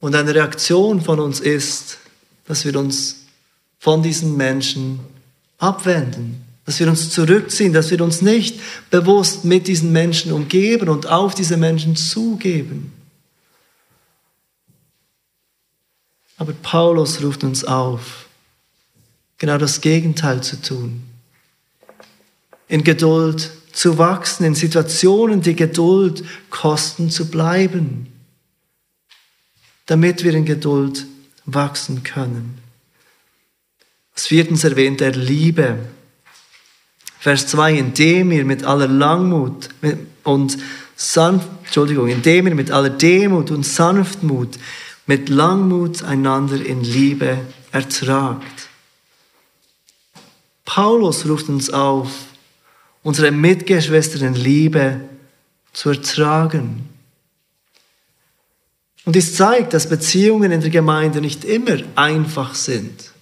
Und 0.00 0.14
eine 0.14 0.34
Reaktion 0.34 1.00
von 1.00 1.18
uns 1.18 1.40
ist, 1.40 1.98
dass 2.46 2.64
wir 2.64 2.78
uns 2.78 3.24
von 3.78 4.02
diesen 4.02 4.36
Menschen 4.36 5.00
abwenden 5.58 6.44
dass 6.64 6.80
wir 6.80 6.88
uns 6.88 7.10
zurückziehen, 7.10 7.72
dass 7.72 7.90
wir 7.90 8.00
uns 8.00 8.22
nicht 8.22 8.58
bewusst 8.90 9.44
mit 9.44 9.66
diesen 9.66 9.92
Menschen 9.92 10.32
umgeben 10.32 10.88
und 10.88 11.06
auf 11.06 11.34
diese 11.34 11.56
Menschen 11.56 11.94
zugeben. 11.96 12.92
Aber 16.36 16.52
Paulus 16.52 17.22
ruft 17.22 17.44
uns 17.44 17.64
auf, 17.64 18.26
genau 19.38 19.58
das 19.58 19.80
Gegenteil 19.80 20.42
zu 20.42 20.60
tun. 20.60 21.02
In 22.68 22.82
Geduld 22.82 23.50
zu 23.72 23.98
wachsen, 23.98 24.44
in 24.44 24.54
Situationen, 24.54 25.42
die 25.42 25.56
Geduld 25.56 26.24
kosten, 26.50 27.10
zu 27.10 27.30
bleiben, 27.30 28.12
damit 29.86 30.24
wir 30.24 30.32
in 30.34 30.44
Geduld 30.44 31.06
wachsen 31.44 32.02
können. 32.02 32.58
Als 34.14 34.26
viertens 34.26 34.64
erwähnt 34.64 35.00
er 35.00 35.12
Liebe. 35.12 35.78
Vers 37.24 37.46
2, 37.46 37.78
indem 37.78 38.32
ihr 38.32 38.44
mit 38.44 38.64
aller 38.64 38.86
Langmut 38.86 39.70
und 40.24 40.58
Sanft, 40.94 41.48
Entschuldigung, 41.64 42.08
indem 42.08 42.48
ihr 42.48 42.54
mit 42.54 42.70
aller 42.70 42.90
Demut 42.90 43.50
und 43.50 43.64
Sanftmut, 43.64 44.58
mit 45.06 45.30
Langmut 45.30 46.02
einander 46.02 46.62
in 46.62 46.84
Liebe 46.84 47.38
ertragt. 47.72 48.68
Paulus 50.66 51.26
ruft 51.26 51.48
uns 51.48 51.70
auf, 51.70 52.10
unsere 53.02 53.30
Mitgeschwister 53.30 54.20
in 54.20 54.34
Liebe 54.34 55.00
zu 55.72 55.88
ertragen. 55.88 56.90
Und 59.06 59.16
dies 59.16 59.34
zeigt, 59.34 59.72
dass 59.72 59.88
Beziehungen 59.88 60.52
in 60.52 60.60
der 60.60 60.68
Gemeinde 60.68 61.22
nicht 61.22 61.46
immer 61.46 61.78
einfach 61.94 62.54
sind. 62.54 63.13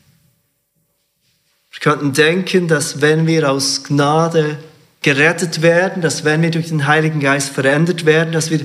Wir 1.73 1.81
könnten 1.81 2.13
denken, 2.13 2.69
dass 2.69 3.01
wenn 3.01 3.27
wir 3.27 3.51
aus 3.51 3.83
Gnade 3.83 4.59
gerettet 5.01 5.63
werden, 5.63 6.01
dass 6.01 6.25
wenn 6.25 6.43
wir 6.43 6.51
durch 6.51 6.69
den 6.69 6.87
Heiligen 6.87 7.19
Geist 7.19 7.51
verändert 7.51 8.05
werden, 8.05 8.33
dass 8.33 8.51
wir 8.51 8.61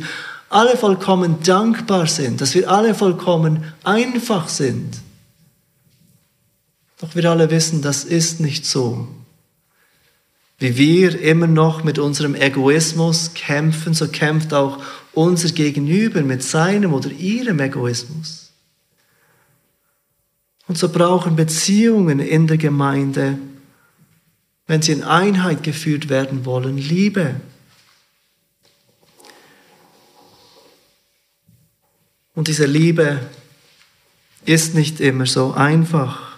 alle 0.50 0.78
vollkommen 0.78 1.42
dankbar 1.44 2.08
sind, 2.08 2.42
dass 2.42 2.54
wir 2.54 2.70
alle 2.70 2.94
vollkommen 2.94 3.74
einfach 3.84 4.48
sind. 4.48 4.98
Doch 7.00 7.16
wir 7.16 7.30
alle 7.30 7.50
wissen, 7.50 7.82
das 7.82 8.04
ist 8.04 8.40
nicht 8.40 8.66
so. 8.66 9.08
Wie 10.60 10.78
wir 10.78 11.20
immer 11.22 11.48
noch 11.48 11.84
mit 11.84 12.00
unserem 12.00 12.34
Egoismus 12.34 13.32
kämpfen, 13.36 13.94
so 13.94 14.08
kämpft 14.08 14.54
auch 14.54 14.82
unser 15.14 15.50
Gegenüber 15.50 16.22
mit 16.22 16.44
seinem 16.44 16.94
oder 16.94 17.12
ihrem 17.12 17.60
Egoismus. 17.60 18.47
Und 20.68 20.78
so 20.78 20.90
brauchen 20.90 21.36
Beziehungen 21.36 22.20
in 22.20 22.48
der 22.48 22.58
Gemeinde, 22.58 23.38
wenn 24.68 24.82
sie 24.82 24.92
in 24.92 25.04
Einheit 25.04 25.64
geführt 25.64 26.10
werden 26.10 26.46
wollen, 26.46 26.78
Liebe. 26.78 27.36
Und 32.36 32.50
diese 32.50 32.66
Liebe 32.66 33.20
ist 34.46 34.76
nicht 34.76 35.00
immer 35.00 35.26
so 35.26 35.54
einfach. 35.54 36.38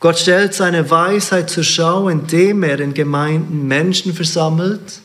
Gott 0.00 0.18
stellt 0.18 0.54
seine 0.54 0.90
Weisheit 0.90 1.50
zur 1.50 1.62
Schau, 1.62 2.08
indem 2.08 2.62
er 2.62 2.80
in 2.80 2.94
Gemeinden 2.94 3.68
Menschen 3.68 4.14
versammelt, 4.14 5.00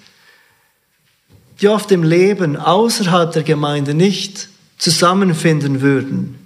die 1.60 1.68
oft 1.68 1.92
im 1.92 2.04
Leben 2.04 2.56
außerhalb 2.56 3.34
der 3.34 3.44
Gemeinde 3.44 3.94
nicht 3.94 4.50
zusammenfinden 4.78 5.82
würden. 5.82 6.45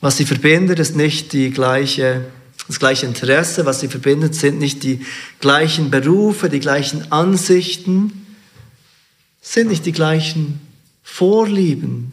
Was 0.00 0.16
sie 0.16 0.24
verbindet, 0.24 0.78
ist 0.78 0.96
nicht 0.96 1.32
die 1.32 1.50
gleiche, 1.50 2.24
das 2.66 2.78
gleiche 2.78 3.06
Interesse, 3.06 3.66
was 3.66 3.80
sie 3.80 3.88
verbindet, 3.88 4.34
sind 4.34 4.58
nicht 4.58 4.82
die 4.82 5.04
gleichen 5.40 5.90
Berufe, 5.90 6.48
die 6.48 6.60
gleichen 6.60 7.12
Ansichten, 7.12 8.26
sind 9.42 9.68
nicht 9.68 9.84
die 9.86 9.92
gleichen 9.92 10.60
Vorlieben. 11.02 12.12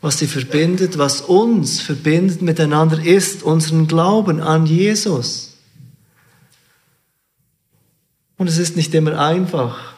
Was 0.00 0.18
sie 0.18 0.26
verbindet, 0.26 0.98
was 0.98 1.22
uns 1.22 1.80
verbindet 1.80 2.42
miteinander, 2.42 3.02
ist 3.02 3.42
unseren 3.42 3.86
Glauben 3.86 4.40
an 4.40 4.66
Jesus. 4.66 5.56
Und 8.36 8.48
es 8.48 8.58
ist 8.58 8.76
nicht 8.76 8.94
immer 8.94 9.18
einfach 9.18 9.94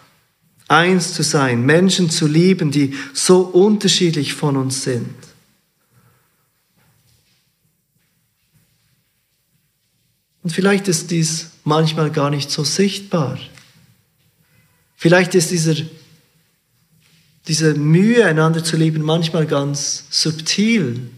eins 0.68 1.14
zu 1.14 1.22
sein, 1.22 1.62
Menschen 1.62 2.10
zu 2.10 2.26
lieben, 2.26 2.70
die 2.70 2.94
so 3.12 3.40
unterschiedlich 3.40 4.34
von 4.34 4.56
uns 4.56 4.82
sind. 4.82 5.25
Und 10.46 10.50
vielleicht 10.50 10.86
ist 10.86 11.10
dies 11.10 11.50
manchmal 11.64 12.12
gar 12.12 12.30
nicht 12.30 12.52
so 12.52 12.62
sichtbar. 12.62 13.36
Vielleicht 14.94 15.34
ist 15.34 15.50
dieser, 15.50 15.74
diese 17.48 17.74
Mühe, 17.74 18.24
einander 18.24 18.62
zu 18.62 18.76
lieben, 18.76 19.02
manchmal 19.02 19.46
ganz 19.46 20.04
subtil. 20.08 21.10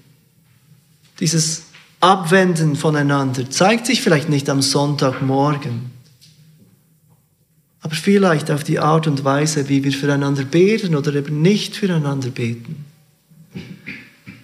Dieses 1.20 1.64
Abwenden 2.00 2.74
voneinander 2.74 3.50
zeigt 3.50 3.84
sich 3.84 4.00
vielleicht 4.00 4.30
nicht 4.30 4.48
am 4.48 4.62
Sonntagmorgen 4.62 5.98
aber 7.80 7.94
vielleicht 7.94 8.50
auf 8.50 8.64
die 8.64 8.80
Art 8.80 9.06
und 9.06 9.24
Weise, 9.24 9.68
wie 9.68 9.84
wir 9.84 9.92
füreinander 9.92 10.44
beten 10.44 10.94
oder 10.94 11.14
eben 11.14 11.40
nicht 11.40 11.76
füreinander 11.76 12.28
beten. 12.28 12.84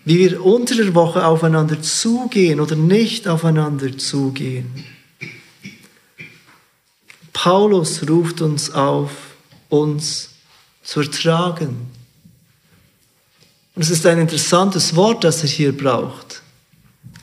Wie 0.05 0.19
wir 0.19 0.45
unter 0.45 0.75
der 0.75 0.95
Woche 0.95 1.25
aufeinander 1.25 1.81
zugehen 1.81 2.61
oder 2.61 2.77
nicht 2.77 3.27
aufeinander 3.27 3.97
zugehen. 3.97 4.85
Paulus 7.33 8.09
ruft 8.09 8.41
uns 8.41 8.71
auf, 8.71 9.11
uns 9.69 10.31
zu 10.83 11.01
ertragen. 11.01 11.91
Und 13.75 13.83
es 13.83 13.91
ist 13.91 14.07
ein 14.07 14.19
interessantes 14.19 14.95
Wort, 14.95 15.25
das 15.25 15.43
er 15.43 15.49
hier 15.49 15.77
braucht. 15.77 16.43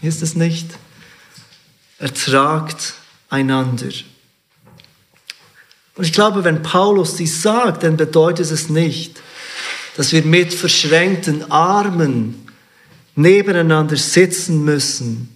Ist 0.01 0.21
es 0.21 0.35
nicht? 0.35 0.67
Ertragt 1.99 2.95
einander. 3.29 3.91
Und 5.95 6.05
ich 6.05 6.13
glaube, 6.13 6.43
wenn 6.43 6.63
Paulus 6.63 7.15
dies 7.15 7.41
sagt, 7.41 7.83
dann 7.83 7.95
bedeutet 7.95 8.49
es 8.51 8.69
nicht, 8.69 9.21
dass 9.95 10.11
wir 10.11 10.23
mit 10.23 10.53
verschränkten 10.53 11.51
Armen 11.51 12.47
nebeneinander 13.21 13.95
sitzen 13.95 14.63
müssen, 14.65 15.29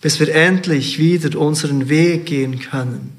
bis 0.00 0.20
wir 0.20 0.34
endlich 0.34 0.98
wieder 0.98 1.38
unseren 1.38 1.88
Weg 1.88 2.26
gehen 2.26 2.60
können. 2.60 3.18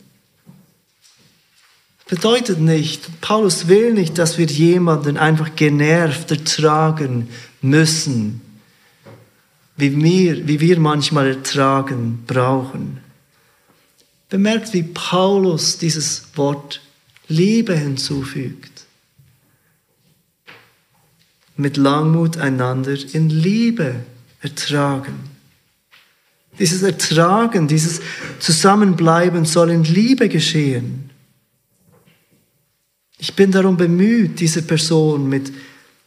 Bedeutet 2.07 2.59
nicht, 2.59 3.19
Paulus 3.19 3.67
will 3.67 3.93
nicht, 3.93 4.17
dass 4.17 4.37
wir 4.37 4.45
jemanden 4.45 5.17
einfach 5.17 5.55
genervt 5.55 6.31
ertragen 6.31 7.27
müssen, 7.61 8.41
wie 9.75 10.01
wir, 10.01 10.47
wie 10.47 10.61
wir 10.61 10.79
manchmal 10.79 11.27
ertragen 11.27 12.23
brauchen. 12.25 13.01
Bemerkt, 14.29 14.73
wie 14.73 14.83
Paulus 14.83 15.77
dieses 15.77 16.23
Wort 16.35 16.81
Liebe 17.27 17.75
hinzufügt. 17.75 18.76
Mit 21.57 21.75
Langmut 21.75 22.37
einander 22.37 22.95
in 23.13 23.29
Liebe 23.29 23.95
ertragen. 24.41 25.15
Dieses 26.59 26.81
Ertragen, 26.81 27.67
dieses 27.67 28.01
Zusammenbleiben 28.39 29.45
soll 29.45 29.71
in 29.71 29.83
Liebe 29.83 30.29
geschehen. 30.29 31.09
Ich 33.19 33.35
bin 33.35 33.51
darum 33.51 33.77
bemüht, 33.77 34.39
diese 34.39 34.61
Person, 34.61 35.27
mit 35.27 35.51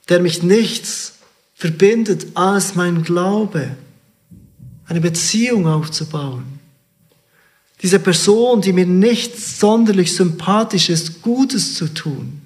der 0.08 0.20
mich 0.20 0.42
nichts 0.42 1.18
verbindet 1.54 2.28
als 2.34 2.74
mein 2.74 3.02
Glaube, 3.02 3.76
eine 4.86 5.00
Beziehung 5.00 5.66
aufzubauen 5.66 6.60
dieser 7.82 7.98
Person, 7.98 8.60
die 8.60 8.72
mir 8.72 8.86
nicht 8.86 9.38
sonderlich 9.38 10.14
sympathisch 10.14 10.90
ist, 10.90 11.22
Gutes 11.22 11.74
zu 11.74 11.92
tun. 11.92 12.39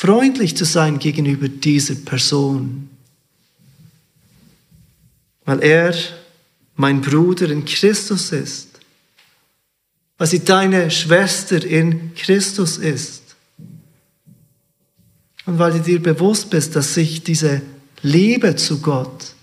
Freundlich 0.00 0.56
zu 0.56 0.64
sein 0.64 0.98
gegenüber 0.98 1.46
dieser 1.46 1.94
Person. 1.94 2.88
Weil 5.44 5.62
er 5.62 5.94
mein 6.74 7.02
Bruder 7.02 7.50
in 7.50 7.66
Christus 7.66 8.32
ist. 8.32 8.80
Weil 10.16 10.26
sie 10.26 10.42
deine 10.42 10.90
Schwester 10.90 11.62
in 11.62 12.14
Christus 12.14 12.78
ist. 12.78 13.36
Und 15.44 15.58
weil 15.58 15.72
du 15.72 15.80
dir 15.80 16.02
bewusst 16.02 16.48
bist, 16.48 16.76
dass 16.76 16.94
sich 16.94 17.22
diese 17.22 17.60
Liebe 18.00 18.56
zu 18.56 18.80
Gott 18.80 19.34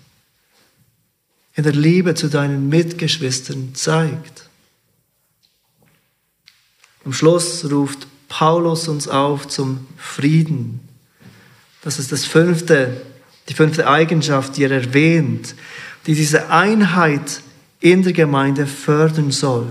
in 1.54 1.62
der 1.62 1.72
Liebe 1.72 2.16
zu 2.16 2.28
deinen 2.28 2.68
Mitgeschwistern 2.68 3.76
zeigt. 3.76 4.48
Am 7.04 7.12
Schluss 7.12 7.64
ruft 7.70 8.08
Paulus 8.28 8.88
uns 8.88 9.08
auf 9.08 9.48
zum 9.48 9.86
Frieden. 9.96 10.80
Das 11.82 11.98
ist 11.98 12.12
das 12.12 12.24
fünfte, 12.24 13.00
die 13.48 13.54
fünfte 13.54 13.88
Eigenschaft, 13.88 14.56
die 14.56 14.64
er 14.64 14.70
erwähnt, 14.70 15.54
die 16.06 16.14
diese 16.14 16.50
Einheit 16.50 17.42
in 17.80 18.02
der 18.02 18.12
Gemeinde 18.12 18.66
fördern 18.66 19.30
soll. 19.30 19.66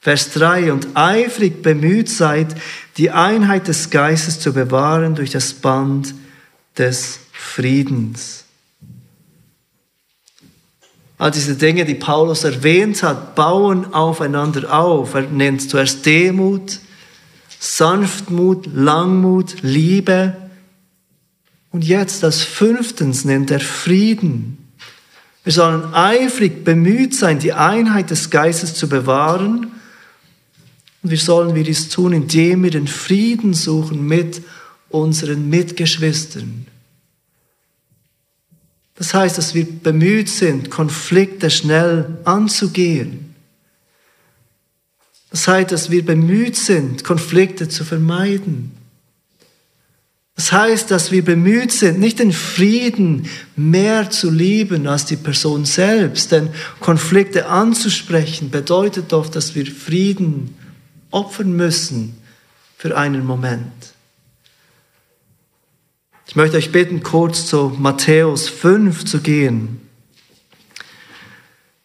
Vers 0.00 0.32
3, 0.32 0.72
und 0.72 0.88
eifrig 0.94 1.62
bemüht 1.62 2.08
seid, 2.08 2.54
die 2.96 3.10
Einheit 3.10 3.68
des 3.68 3.90
Geistes 3.90 4.40
zu 4.40 4.52
bewahren 4.52 5.14
durch 5.14 5.30
das 5.30 5.52
Band 5.52 6.14
des 6.78 7.20
Friedens. 7.32 8.44
All 11.18 11.30
diese 11.30 11.54
Dinge, 11.54 11.84
die 11.84 11.96
Paulus 11.96 12.44
erwähnt 12.44 13.02
hat, 13.02 13.34
bauen 13.34 13.92
aufeinander 13.92 14.72
auf. 14.72 15.12
Er 15.12 15.22
nennt 15.22 15.68
zuerst 15.68 16.06
Demut, 16.06 16.78
Sanftmut, 17.60 18.66
Langmut, 18.74 19.56
Liebe. 19.60 20.34
Und 21.70 21.84
jetzt 21.84 22.24
als 22.24 22.42
fünftens 22.42 23.26
nennt 23.26 23.50
er 23.50 23.60
Frieden. 23.60 24.56
Wir 25.44 25.52
sollen 25.52 25.94
eifrig 25.94 26.64
bemüht 26.64 27.14
sein, 27.14 27.38
die 27.38 27.52
Einheit 27.52 28.10
des 28.10 28.30
Geistes 28.30 28.74
zu 28.74 28.88
bewahren. 28.88 29.70
Und 31.02 31.10
wie 31.10 31.16
sollen 31.16 31.54
wir 31.54 31.62
dies 31.62 31.90
tun, 31.90 32.14
indem 32.14 32.62
wir 32.62 32.70
den 32.70 32.88
Frieden 32.88 33.54
suchen 33.54 34.06
mit 34.06 34.42
unseren 34.88 35.48
Mitgeschwistern. 35.48 36.66
Das 38.96 39.14
heißt, 39.14 39.38
dass 39.38 39.54
wir 39.54 39.64
bemüht 39.64 40.28
sind, 40.28 40.70
Konflikte 40.70 41.48
schnell 41.50 42.18
anzugehen. 42.24 43.29
Das 45.30 45.46
heißt, 45.46 45.70
dass 45.70 45.90
wir 45.90 46.04
bemüht 46.04 46.56
sind, 46.56 47.04
Konflikte 47.04 47.68
zu 47.68 47.84
vermeiden. 47.84 48.72
Das 50.34 50.52
heißt, 50.52 50.90
dass 50.90 51.12
wir 51.12 51.22
bemüht 51.24 51.70
sind, 51.70 52.00
nicht 52.00 52.18
den 52.18 52.32
Frieden 52.32 53.28
mehr 53.56 54.10
zu 54.10 54.30
lieben 54.30 54.86
als 54.86 55.04
die 55.04 55.16
Person 55.16 55.66
selbst. 55.66 56.32
Denn 56.32 56.48
Konflikte 56.80 57.46
anzusprechen 57.46 58.50
bedeutet 58.50 59.12
doch, 59.12 59.28
dass 59.28 59.54
wir 59.54 59.66
Frieden 59.66 60.56
opfern 61.10 61.52
müssen 61.52 62.16
für 62.76 62.96
einen 62.96 63.26
Moment. 63.26 63.92
Ich 66.26 66.36
möchte 66.36 66.56
euch 66.56 66.72
bitten, 66.72 67.02
kurz 67.02 67.46
zu 67.46 67.76
Matthäus 67.78 68.48
5 68.48 69.04
zu 69.04 69.20
gehen. 69.20 69.89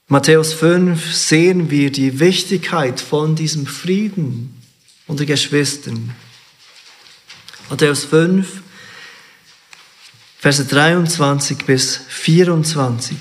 Matthäus 0.08 0.54
5 0.54 1.16
sehen 1.16 1.72
wir 1.72 1.92
die 1.92 2.20
Wichtigkeit 2.20 3.00
von 3.00 3.36
diesem 3.36 3.66
Frieden 3.66 4.62
unter 5.08 5.26
Geschwistern. 5.26 6.14
Matthäus 7.72 8.06
5, 8.06 8.62
Verse 10.38 10.64
23 10.64 11.66
bis 11.66 12.02
24. 12.08 13.18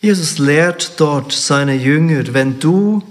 Jesus 0.00 0.38
lehrt 0.38 0.94
dort 0.96 1.32
seine 1.32 1.74
Jünger, 1.74 2.32
wenn 2.32 2.58
du 2.58 3.02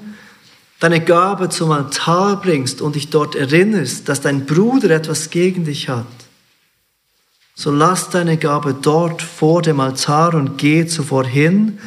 deine 0.79 1.05
Gabe 1.05 1.49
zum 1.49 1.71
Altar 1.71 2.41
bringst 2.41 2.81
und 2.81 2.95
dich 2.95 3.11
dort 3.11 3.35
erinnerst, 3.35 4.09
dass 4.09 4.21
dein 4.21 4.47
Bruder 4.47 4.89
etwas 4.89 5.29
gegen 5.29 5.65
dich 5.65 5.87
hat, 5.87 6.07
so 7.59 7.71
lass 7.71 8.09
deine 8.09 8.37
Gabe 8.37 8.73
dort 8.73 9.21
vor 9.21 9.61
dem 9.61 9.81
Altar 9.81 10.33
und 10.33 10.57
geh 10.57 10.87
zuvor 10.87 11.25
hin 11.25 11.77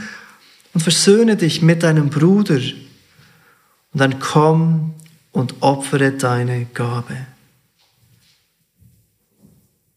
und 0.74 0.82
versöhne 0.82 1.34
dich 1.38 1.62
mit 1.62 1.82
deinem 1.82 2.10
Bruder 2.10 2.56
und 2.56 3.98
dann 3.98 4.20
komm 4.20 4.92
und 5.30 5.62
opfere 5.62 6.12
deine 6.12 6.66
Gabe. 6.74 7.16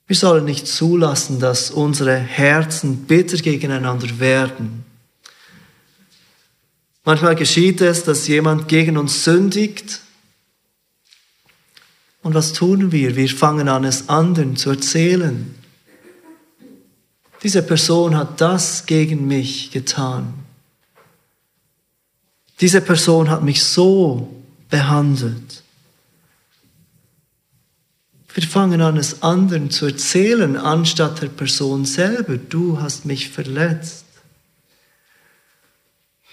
Wir 0.08 0.16
sollen 0.16 0.46
nicht 0.46 0.66
zulassen, 0.66 1.42
dass 1.42 1.72
unsere 1.72 2.16
Herzen 2.16 3.06
bitter 3.06 3.36
gegeneinander 3.36 4.18
werden. 4.18 4.86
Manchmal 7.04 7.36
geschieht 7.36 7.82
es, 7.82 8.06
dass 8.06 8.30
jemand 8.30 8.70
gegen 8.70 8.96
uns 8.96 9.26
sündigt. 9.26 10.00
Und 12.22 12.34
was 12.34 12.54
tun 12.54 12.94
wir? 12.94 13.18
Wir 13.18 13.28
fangen 13.28 13.68
an, 13.68 13.84
es 13.84 14.08
anderen 14.08 14.56
zu 14.56 14.70
erzählen. 14.70 15.54
Diese 17.46 17.62
Person 17.62 18.18
hat 18.18 18.42
das 18.42 18.88
gegen 18.88 19.28
mich 19.28 19.70
getan. 19.70 20.34
Diese 22.60 22.82
Person 22.82 23.30
hat 23.30 23.44
mich 23.44 23.64
so 23.64 24.44
behandelt. 24.72 25.62
Wir 28.34 28.42
fangen 28.42 28.82
an, 28.82 28.98
es 28.98 29.22
anderen 29.22 29.70
zu 29.70 29.86
erzählen, 29.86 30.58
anstatt 30.58 31.22
der 31.22 31.28
Person 31.28 31.86
selber. 31.86 32.38
Du 32.38 32.82
hast 32.82 33.06
mich 33.06 33.30
verletzt. 33.30 34.06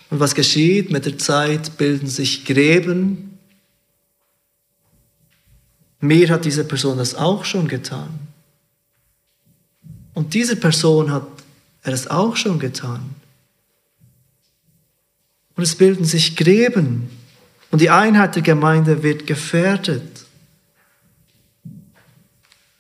Und 0.09 0.19
was 0.19 0.35
geschieht? 0.35 0.91
Mit 0.91 1.05
der 1.05 1.19
Zeit 1.19 1.77
bilden 1.77 2.07
sich 2.07 2.47
Gräben. 2.47 3.39
Mir 6.01 6.31
hat 6.31 6.47
diese 6.47 6.65
Person 6.65 6.97
das 6.97 7.15
auch 7.15 7.45
schon 7.45 7.69
getan. 7.69 8.32
Und 10.15 10.35
diese 10.35 10.57
Person 10.57 11.11
hat 11.11 11.27
er 11.83 11.93
es 11.93 12.09
auch 12.09 12.37
schon 12.37 12.59
getan. 12.59 13.15
Und 15.57 15.63
es 15.63 15.77
bilden 15.77 16.05
sich 16.05 16.37
Gräben. 16.37 17.11
Und 17.71 17.81
die 17.81 17.91
Einheit 17.91 18.35
der 18.35 18.43
Gemeinde 18.43 19.03
wird 19.03 19.27
gefährdet. 19.27 20.27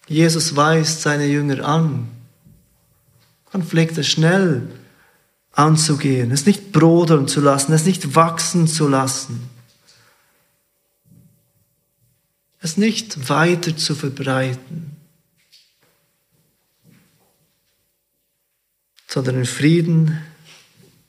Jesus 0.07 0.57
weist 0.57 1.03
seine 1.03 1.26
Jünger 1.26 1.64
an, 1.66 2.09
Konflikte 3.51 4.05
schnell 4.05 4.68
anzugehen, 5.53 6.30
es 6.30 6.47
nicht 6.47 6.72
brodeln 6.72 7.28
zu 7.28 7.41
lassen, 7.41 7.72
es 7.72 7.85
nicht 7.85 8.14
wachsen 8.14 8.66
zu 8.66 8.89
lassen, 8.89 9.49
es 12.61 12.76
nicht 12.76 13.28
weiter 13.28 13.76
zu 13.76 13.95
verbreiten, 13.95 14.97
sondern 19.12 19.34
den 19.34 19.44
Frieden 19.44 20.22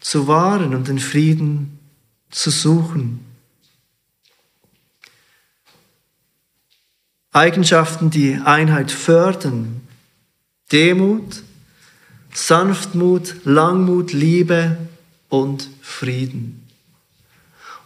zu 0.02 0.28
wahren 0.28 0.76
und 0.76 0.90
den 0.90 1.00
Frieden 1.00 1.80
zu 2.32 2.50
suchen. 2.50 3.24
Eigenschaften, 7.32 8.10
die 8.10 8.42
Einheit 8.44 8.92
fördern. 8.92 9.88
Demut, 10.74 11.44
Sanftmut, 12.34 13.36
Langmut, 13.46 14.12
Liebe 14.12 14.78
und 15.30 15.70
Frieden. 15.82 16.68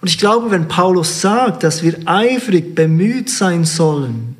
Und 0.01 0.07
ich 0.07 0.17
glaube, 0.17 0.49
wenn 0.49 0.67
Paulus 0.67 1.21
sagt, 1.21 1.61
dass 1.61 1.83
wir 1.83 1.95
eifrig 2.07 2.73
bemüht 2.73 3.29
sein 3.29 3.65
sollen, 3.65 4.36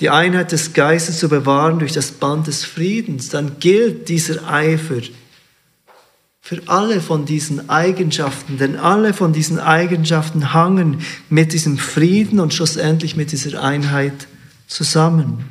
die 0.00 0.10
Einheit 0.10 0.52
des 0.52 0.72
Geistes 0.72 1.18
zu 1.18 1.28
bewahren 1.28 1.78
durch 1.78 1.92
das 1.92 2.12
Band 2.12 2.46
des 2.46 2.64
Friedens, 2.64 3.30
dann 3.30 3.58
gilt 3.58 4.08
dieser 4.08 4.48
Eifer 4.48 5.02
für 6.40 6.62
alle 6.66 7.00
von 7.00 7.26
diesen 7.26 7.68
Eigenschaften, 7.68 8.58
denn 8.58 8.76
alle 8.76 9.12
von 9.12 9.32
diesen 9.32 9.58
Eigenschaften 9.58 10.54
hangen 10.54 11.02
mit 11.28 11.52
diesem 11.52 11.76
Frieden 11.78 12.40
und 12.40 12.54
schlussendlich 12.54 13.16
mit 13.16 13.32
dieser 13.32 13.62
Einheit 13.62 14.28
zusammen. 14.66 15.44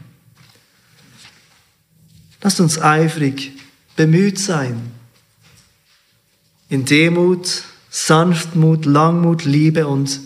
Lasst 2.41 2.59
uns 2.59 2.81
eifrig 2.81 3.51
bemüht 3.97 4.39
sein, 4.39 4.91
in 6.69 6.85
Demut, 6.85 7.63
Sanftmut, 7.89 8.85
Langmut, 8.85 9.43
Liebe 9.43 9.87
und 9.87 10.21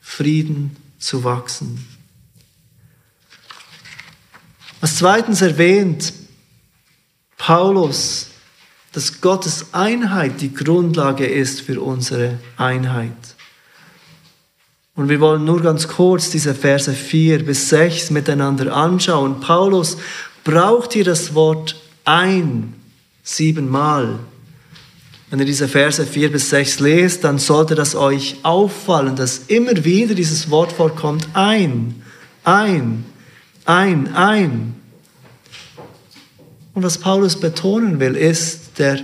Frieden 0.00 0.76
zu 0.98 1.24
wachsen. 1.24 1.91
Als 4.82 4.96
zweitens 4.96 5.40
erwähnt 5.40 6.12
Paulus 7.38 8.26
dass 8.92 9.20
Gottes 9.20 9.66
Einheit 9.72 10.40
die 10.40 10.52
Grundlage 10.52 11.26
ist 11.26 11.62
für 11.62 11.80
unsere 11.80 12.38
Einheit. 12.56 13.12
Und 14.94 15.08
wir 15.08 15.20
wollen 15.20 15.44
nur 15.44 15.62
ganz 15.62 15.88
kurz 15.88 16.28
diese 16.28 16.54
Verse 16.54 16.92
4 16.92 17.44
bis 17.46 17.70
6 17.70 18.10
miteinander 18.10 18.74
anschauen. 18.76 19.40
Paulus 19.40 19.96
braucht 20.44 20.92
hier 20.92 21.04
das 21.04 21.34
Wort 21.34 21.80
ein 22.04 22.74
siebenmal. 23.22 24.18
Wenn 25.30 25.38
ihr 25.38 25.46
diese 25.46 25.68
Verse 25.68 26.04
4 26.04 26.30
bis 26.30 26.50
6 26.50 26.80
lest, 26.80 27.24
dann 27.24 27.38
sollte 27.38 27.74
das 27.74 27.94
euch 27.94 28.36
auffallen, 28.42 29.16
dass 29.16 29.44
immer 29.48 29.82
wieder 29.86 30.14
dieses 30.14 30.50
Wort 30.50 30.72
vorkommt, 30.72 31.26
ein, 31.32 32.02
ein, 32.44 33.06
ein, 33.64 34.14
ein. 34.14 34.80
Und 36.74 36.82
was 36.82 36.98
Paulus 36.98 37.38
betonen 37.38 38.00
will, 38.00 38.16
ist, 38.16 38.78
der, 38.78 39.00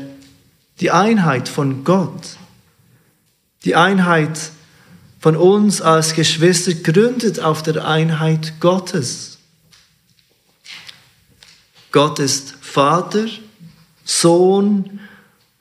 die 0.81 0.91
Einheit 0.91 1.49
von 1.49 1.85
Gott, 1.85 2.37
die 3.65 3.77
Einheit 3.77 4.51
von 5.21 5.37
uns 5.37 5.83
als 5.83 6.15
Geschwister 6.15 6.75
gründet 6.75 7.41
auf 7.41 7.63
der 7.63 7.87
Einheit 7.87 8.61
Gottes. 8.61 9.39
Gott 11.91 12.19
ist 12.19 12.55
Vater, 12.61 13.27
Sohn, 14.05 15.01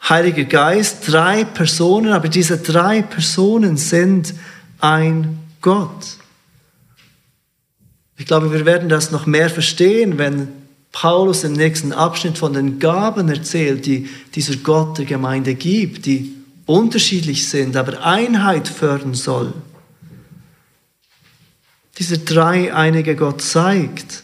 Heiliger 0.07 0.43
Geist, 0.43 1.11
drei 1.11 1.43
Personen, 1.43 2.13
aber 2.13 2.29
diese 2.29 2.57
drei 2.57 3.01
Personen 3.01 3.77
sind 3.77 4.33
ein 4.79 5.39
Gott. 5.61 6.16
Ich 8.17 8.25
glaube, 8.25 8.51
wir 8.51 8.65
werden 8.65 8.89
das 8.89 9.11
noch 9.11 9.25
mehr 9.25 9.49
verstehen, 9.49 10.17
wenn 10.17 10.49
Paulus 10.91 11.43
im 11.43 11.53
nächsten 11.53 11.93
Abschnitt 11.93 12.37
von 12.37 12.53
den 12.53 12.79
Gaben 12.79 13.29
erzählt, 13.29 13.85
die 13.85 14.09
dieser 14.33 14.55
Gott 14.57 14.97
der 14.97 15.05
Gemeinde 15.05 15.53
gibt, 15.53 16.07
die 16.07 16.33
unterschiedlich 16.65 17.47
sind, 17.47 17.77
aber 17.77 18.03
Einheit 18.03 18.67
fördern 18.67 19.13
soll. 19.13 19.53
Dieser 21.99 22.17
dreieinige 22.17 23.15
Gott 23.15 23.41
zeigt, 23.41 24.23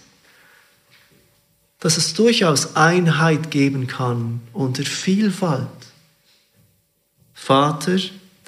dass 1.79 1.97
es 1.97 2.13
durchaus 2.13 2.75
Einheit 2.75 3.51
geben 3.51 3.87
kann 3.87 4.41
unter 4.53 4.83
Vielfalt. 4.83 5.67
Vater, 7.33 7.97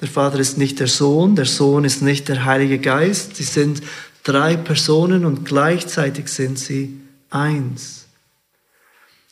der 0.00 0.08
Vater 0.08 0.38
ist 0.38 0.58
nicht 0.58 0.80
der 0.80 0.86
Sohn, 0.86 1.36
der 1.36 1.44
Sohn 1.44 1.84
ist 1.84 2.02
nicht 2.02 2.28
der 2.28 2.44
Heilige 2.44 2.78
Geist, 2.78 3.36
sie 3.36 3.44
sind 3.44 3.82
drei 4.26 4.56
Personen 4.56 5.24
und 5.24 5.44
gleichzeitig 5.44 6.28
sind 6.28 6.58
sie 6.58 7.00
eins. 7.30 8.06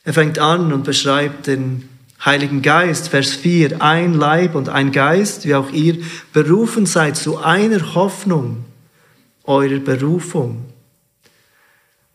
Er 0.05 0.15
fängt 0.15 0.39
an 0.39 0.73
und 0.73 0.85
beschreibt 0.85 1.49
den 1.49 1.89
Heiligen 2.25 2.63
Geist, 2.63 3.09
Vers 3.09 3.33
4, 3.33 3.83
ein 3.83 4.15
Leib 4.15 4.55
und 4.55 4.69
ein 4.69 4.93
Geist, 4.93 5.47
wie 5.47 5.55
auch 5.55 5.71
ihr 5.73 5.99
berufen 6.33 6.87
seid 6.87 7.17
zu 7.17 7.39
einer 7.39 7.95
Hoffnung 7.95 8.65
eurer 9.45 9.81
Berufung. 9.81 10.65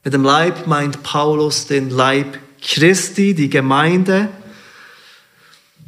Mit 0.03 0.13
dem 0.13 0.23
Leib 0.23 0.65
meint 0.65 1.03
Paulus 1.03 1.67
den 1.67 1.89
Leib 1.89 2.39
Christi, 2.61 3.33
die 3.33 3.49
Gemeinde. 3.49 4.29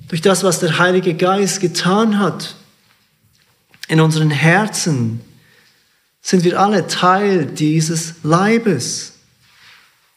Durch 0.10 0.22
das, 0.22 0.44
was 0.44 0.60
der 0.60 0.78
Heilige 0.78 1.14
Geist 1.14 1.62
getan 1.62 2.20
hat 2.20 2.56
in 3.88 4.02
unseren 4.02 4.30
Herzen, 4.30 5.22
sind 6.22 6.44
wir 6.44 6.60
alle 6.60 6.88
Teil 6.88 7.46
dieses 7.46 8.16
Leibes. 8.24 9.14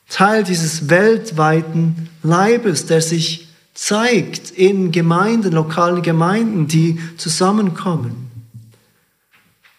Teil 0.08 0.44
dieses 0.44 0.90
weltweiten 0.90 2.08
Leibes, 2.22 2.86
der 2.86 3.00
sich 3.00 3.48
zeigt 3.72 4.50
in 4.50 4.92
Gemeinden, 4.92 5.52
lokalen 5.52 6.02
Gemeinden, 6.02 6.68
die 6.68 7.00
zusammenkommen. 7.16 8.30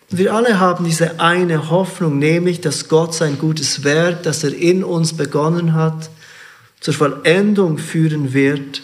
Wir 0.10 0.34
alle 0.34 0.60
haben 0.60 0.86
diese 0.86 1.20
eine 1.20 1.70
Hoffnung, 1.70 2.20
nämlich, 2.20 2.62
dass 2.62 2.90
Gott 2.90 3.14
sein 3.14 3.38
gutes 3.38 3.84
Werk, 3.84 4.24
das 4.24 4.44
er 4.44 4.54
in 4.54 4.84
uns 4.84 5.14
begonnen 5.14 5.74
hat, 5.74 6.10
zur 6.80 6.94
Vollendung 6.94 7.78
führen 7.78 8.34
wird 8.34 8.82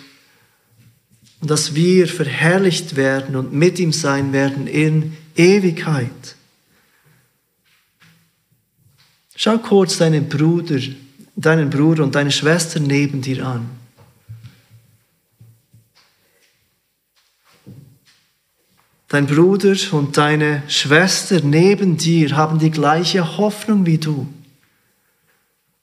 und 1.41 1.51
dass 1.51 1.75
wir 1.75 2.07
verherrlicht 2.07 2.95
werden 2.95 3.35
und 3.35 3.53
mit 3.53 3.79
ihm 3.79 3.93
sein 3.93 4.33
werden 4.33 4.67
in 4.67 5.15
Ewigkeit. 5.35 6.35
Schau 9.43 9.57
kurz 9.57 9.97
deinen 9.97 10.29
Bruder, 10.29 10.79
deinen 11.35 11.71
Bruder 11.71 12.03
und 12.03 12.13
deine 12.13 12.29
Schwester 12.29 12.79
neben 12.79 13.23
dir 13.23 13.43
an. 13.43 13.67
Dein 19.07 19.25
Bruder 19.25 19.75
und 19.93 20.15
deine 20.15 20.61
Schwester 20.67 21.41
neben 21.41 21.97
dir 21.97 22.37
haben 22.37 22.59
die 22.59 22.69
gleiche 22.69 23.39
Hoffnung 23.39 23.87
wie 23.87 23.97
du. 23.97 24.31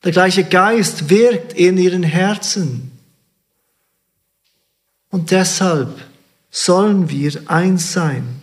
Der 0.04 0.12
gleiche 0.12 0.44
Geist 0.44 1.10
wirkt 1.10 1.52
in 1.54 1.78
ihren 1.78 2.04
Herzen. 2.04 2.92
Und 5.10 5.32
deshalb 5.32 6.00
sollen 6.52 7.10
wir 7.10 7.50
eins 7.50 7.92
sein. 7.92 8.37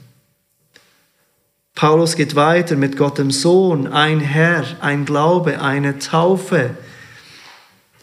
Paulus 1.75 2.15
geht 2.15 2.35
weiter 2.35 2.75
mit 2.75 2.97
Gott 2.97 3.17
dem 3.17 3.31
Sohn, 3.31 3.87
ein 3.87 4.19
Herr, 4.19 4.65
ein 4.79 5.05
Glaube, 5.05 5.61
eine 5.61 5.99
Taufe. 5.99 6.71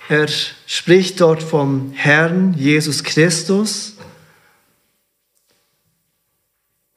Er 0.09 0.29
spricht 0.66 1.20
dort 1.20 1.43
vom 1.43 1.93
Herrn 1.95 2.55
Jesus 2.55 3.03
Christus 3.03 3.93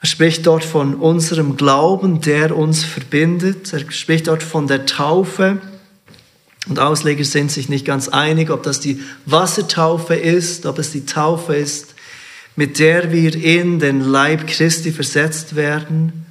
er 0.05 0.07
spricht 0.07 0.45
dort 0.45 0.63
von 0.63 0.93
unserem 0.93 1.57
Glauben, 1.57 2.21
der 2.21 2.55
uns 2.55 2.84
verbindet. 2.84 3.73
Er 3.73 3.91
spricht 3.91 4.28
dort 4.28 4.43
von 4.43 4.67
der 4.67 4.86
Taufe. 4.86 5.59
Und 6.67 6.78
Ausleger 6.78 7.23
sind 7.23 7.49
sich 7.49 7.69
nicht 7.69 7.86
ganz 7.86 8.07
einig, 8.07 8.51
ob 8.51 8.61
das 8.61 8.80
die 8.80 9.01
Wassertaufe 9.26 10.13
ist, 10.13 10.67
ob 10.67 10.78
es 10.78 10.91
die 10.91 11.07
Taufe 11.07 11.55
ist, 11.55 11.95
mit 12.55 12.78
der 12.78 13.11
wir 13.11 13.34
in 13.34 13.80
den 13.80 13.99
Leib 13.99 14.45
Christi 14.45 14.91
versetzt 14.91 15.55
werden. 15.55 16.24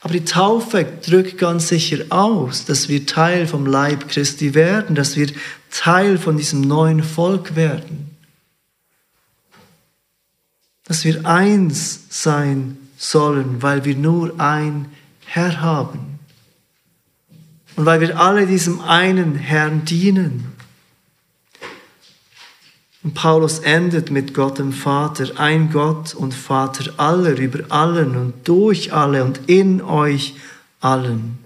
Aber 0.00 0.14
die 0.14 0.24
Taufe 0.24 0.86
drückt 1.04 1.38
ganz 1.38 1.68
sicher 1.68 2.04
aus, 2.08 2.64
dass 2.64 2.88
wir 2.88 3.06
Teil 3.06 3.46
vom 3.46 3.66
Leib 3.66 4.08
Christi 4.08 4.54
werden, 4.54 4.94
dass 4.94 5.16
wir 5.16 5.28
Teil 5.70 6.18
von 6.18 6.36
diesem 6.36 6.62
neuen 6.62 7.02
Volk 7.02 7.54
werden 7.54 8.10
dass 10.90 11.04
wir 11.04 11.24
eins 11.24 12.00
sein 12.08 12.76
sollen, 12.98 13.62
weil 13.62 13.84
wir 13.84 13.94
nur 13.94 14.40
ein 14.40 14.86
Herr 15.24 15.60
haben. 15.60 16.18
Und 17.76 17.86
weil 17.86 18.00
wir 18.00 18.18
alle 18.18 18.44
diesem 18.44 18.80
einen 18.80 19.36
Herrn 19.36 19.84
dienen. 19.84 20.52
Und 23.02 23.14
Paulus 23.14 23.60
endet 23.60 24.10
mit 24.10 24.34
Gott 24.34 24.58
dem 24.58 24.72
Vater, 24.72 25.38
ein 25.40 25.70
Gott 25.70 26.14
und 26.14 26.34
Vater 26.34 26.92
aller, 26.98 27.38
über 27.38 27.60
allen 27.70 28.14
und 28.14 28.46
durch 28.46 28.92
alle 28.92 29.24
und 29.24 29.48
in 29.48 29.80
euch 29.80 30.34
allen. 30.80 31.38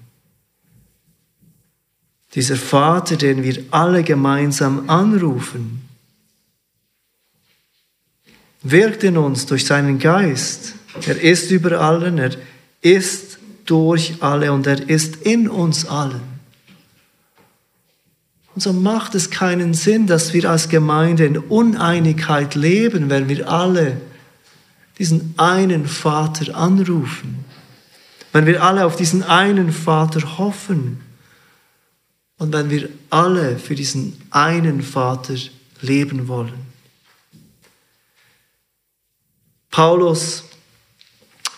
Dieser 2.35 2.57
Vater, 2.57 3.17
den 3.17 3.45
wir 3.45 3.63
alle 3.71 4.03
gemeinsam 4.03 4.91
anrufen, 4.91 5.89
wirkt 8.63 9.05
in 9.05 9.17
uns 9.17 9.47
durch 9.47 9.65
seinen 9.65 10.01
Geist. 10.01 10.75
Er 11.07 11.21
ist 11.21 11.53
über 11.53 11.81
allen, 11.81 12.19
er 12.19 12.33
ist 12.81 13.39
durch 13.67 14.17
alle 14.21 14.53
und 14.53 14.67
er 14.67 14.89
ist 14.89 15.17
in 15.23 15.49
uns 15.49 15.87
allen. 15.87 16.34
Und 18.55 18.61
so 18.61 18.73
macht 18.73 19.15
es 19.15 19.31
keinen 19.31 19.75
Sinn, 19.75 20.07
dass 20.07 20.33
wir 20.33 20.49
als 20.49 20.69
Gemeinde 20.69 21.27
in 21.27 21.39
Uneinigkeit 21.39 22.55
leben, 22.55 23.11
wenn 23.11 23.29
wir 23.29 23.49
alle 23.49 24.01
diesen 24.99 25.35
einen 25.37 25.87
Vater 25.89 26.55
anrufen, 26.57 27.45
wenn 28.33 28.47
wir 28.47 28.63
alle 28.63 28.87
auf 28.87 28.95
diesen 28.95 29.25
einen 29.25 29.73
Vater 29.73 30.39
hoffen. 30.39 31.01
Und 32.39 32.53
wenn 32.53 32.71
wir 32.71 32.89
alle 33.11 33.59
für 33.59 33.75
diesen 33.75 34.21
einen 34.31 34.83
Vater 34.83 35.35
leben 35.81 36.29
wollen. 36.29 36.67
Paulus 39.71 40.45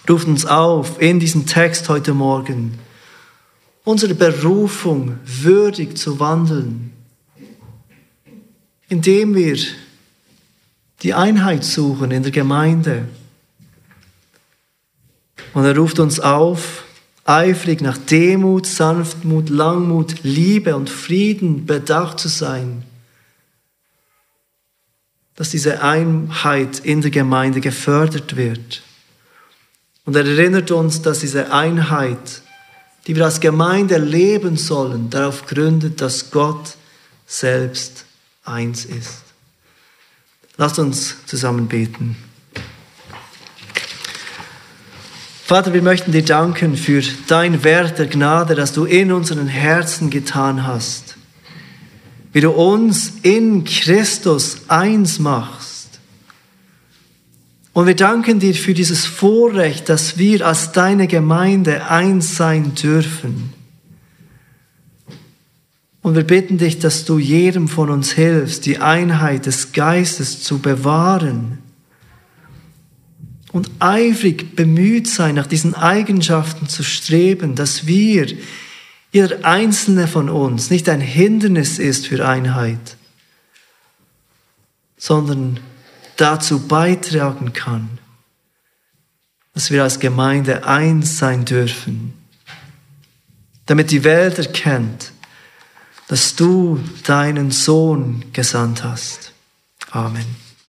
ruft 0.08 0.26
uns 0.26 0.46
auf 0.46 1.00
in 1.00 1.18
diesem 1.20 1.46
Text 1.46 1.88
heute 1.88 2.14
Morgen, 2.14 2.78
unsere 3.86 4.14
Berufung 4.14 5.18
würdig 5.24 5.96
zu 5.96 6.20
wandeln, 6.20 6.92
indem 8.88 9.34
wir 9.34 9.56
die 11.02 11.14
Einheit 11.14 11.64
suchen 11.64 12.10
in 12.10 12.22
der 12.22 12.32
Gemeinde. 12.32 13.08
Und 15.54 15.64
er 15.64 15.74
ruft 15.78 15.98
uns 15.98 16.20
auf, 16.20 16.84
eifrig 17.24 17.80
nach 17.80 17.96
Demut, 17.96 18.66
Sanftmut, 18.66 19.48
Langmut, 19.48 20.22
Liebe 20.22 20.76
und 20.76 20.90
Frieden 20.90 21.64
bedacht 21.64 22.20
zu 22.20 22.28
sein 22.28 22.82
dass 25.36 25.50
diese 25.50 25.82
Einheit 25.82 26.78
in 26.80 27.02
der 27.02 27.10
Gemeinde 27.10 27.60
gefördert 27.60 28.36
wird. 28.36 28.82
Und 30.06 30.16
er 30.16 30.24
erinnert 30.24 30.70
uns, 30.70 31.02
dass 31.02 31.20
diese 31.20 31.52
Einheit, 31.52 32.42
die 33.06 33.16
wir 33.16 33.24
als 33.24 33.40
Gemeinde 33.40 33.98
leben 33.98 34.56
sollen, 34.56 35.10
darauf 35.10 35.46
gründet, 35.46 36.00
dass 36.00 36.30
Gott 36.30 36.76
selbst 37.26 38.04
eins 38.44 38.84
ist. 38.84 39.22
Lasst 40.56 40.78
uns 40.78 41.16
zusammen 41.26 41.68
beten. 41.68 42.16
Vater, 45.44 45.72
wir 45.72 45.82
möchten 45.82 46.10
dir 46.10 46.24
danken 46.24 46.76
für 46.76 47.02
dein 47.28 47.62
Wert 47.62 47.98
der 47.98 48.06
Gnade, 48.06 48.54
das 48.54 48.72
du 48.72 48.84
in 48.84 49.12
unseren 49.12 49.46
Herzen 49.46 50.10
getan 50.10 50.66
hast 50.66 51.16
wie 52.36 52.42
du 52.42 52.50
uns 52.50 53.14
in 53.22 53.64
Christus 53.64 54.58
eins 54.68 55.18
machst. 55.18 55.55
Und 57.76 57.86
wir 57.86 57.94
danken 57.94 58.40
dir 58.40 58.54
für 58.54 58.72
dieses 58.72 59.04
Vorrecht, 59.04 59.90
dass 59.90 60.16
wir 60.16 60.46
als 60.46 60.72
deine 60.72 61.06
Gemeinde 61.06 61.90
eins 61.90 62.34
sein 62.34 62.74
dürfen. 62.74 63.52
Und 66.00 66.14
wir 66.14 66.24
bitten 66.24 66.56
dich, 66.56 66.78
dass 66.78 67.04
du 67.04 67.18
jedem 67.18 67.68
von 67.68 67.90
uns 67.90 68.12
hilfst, 68.12 68.64
die 68.64 68.78
Einheit 68.78 69.44
des 69.44 69.72
Geistes 69.72 70.42
zu 70.42 70.60
bewahren 70.60 71.58
und 73.52 73.70
eifrig 73.78 74.56
bemüht 74.56 75.06
sein, 75.06 75.34
nach 75.34 75.46
diesen 75.46 75.74
Eigenschaften 75.74 76.70
zu 76.70 76.82
streben, 76.82 77.56
dass 77.56 77.86
wir 77.86 78.26
jeder 79.12 79.44
einzelne 79.44 80.08
von 80.08 80.30
uns 80.30 80.70
nicht 80.70 80.88
ein 80.88 81.02
Hindernis 81.02 81.78
ist 81.78 82.06
für 82.06 82.26
Einheit, 82.26 82.96
sondern 84.96 85.60
dazu 86.16 86.66
beitragen 86.66 87.52
kann, 87.52 87.98
dass 89.54 89.70
wir 89.70 89.82
als 89.82 90.00
Gemeinde 90.00 90.66
eins 90.66 91.18
sein 91.18 91.44
dürfen, 91.44 92.14
damit 93.66 93.90
die 93.90 94.04
Welt 94.04 94.38
erkennt, 94.38 95.12
dass 96.08 96.36
du 96.36 96.80
deinen 97.04 97.50
Sohn 97.50 98.24
gesandt 98.32 98.84
hast. 98.84 99.32
Amen. 99.90 100.45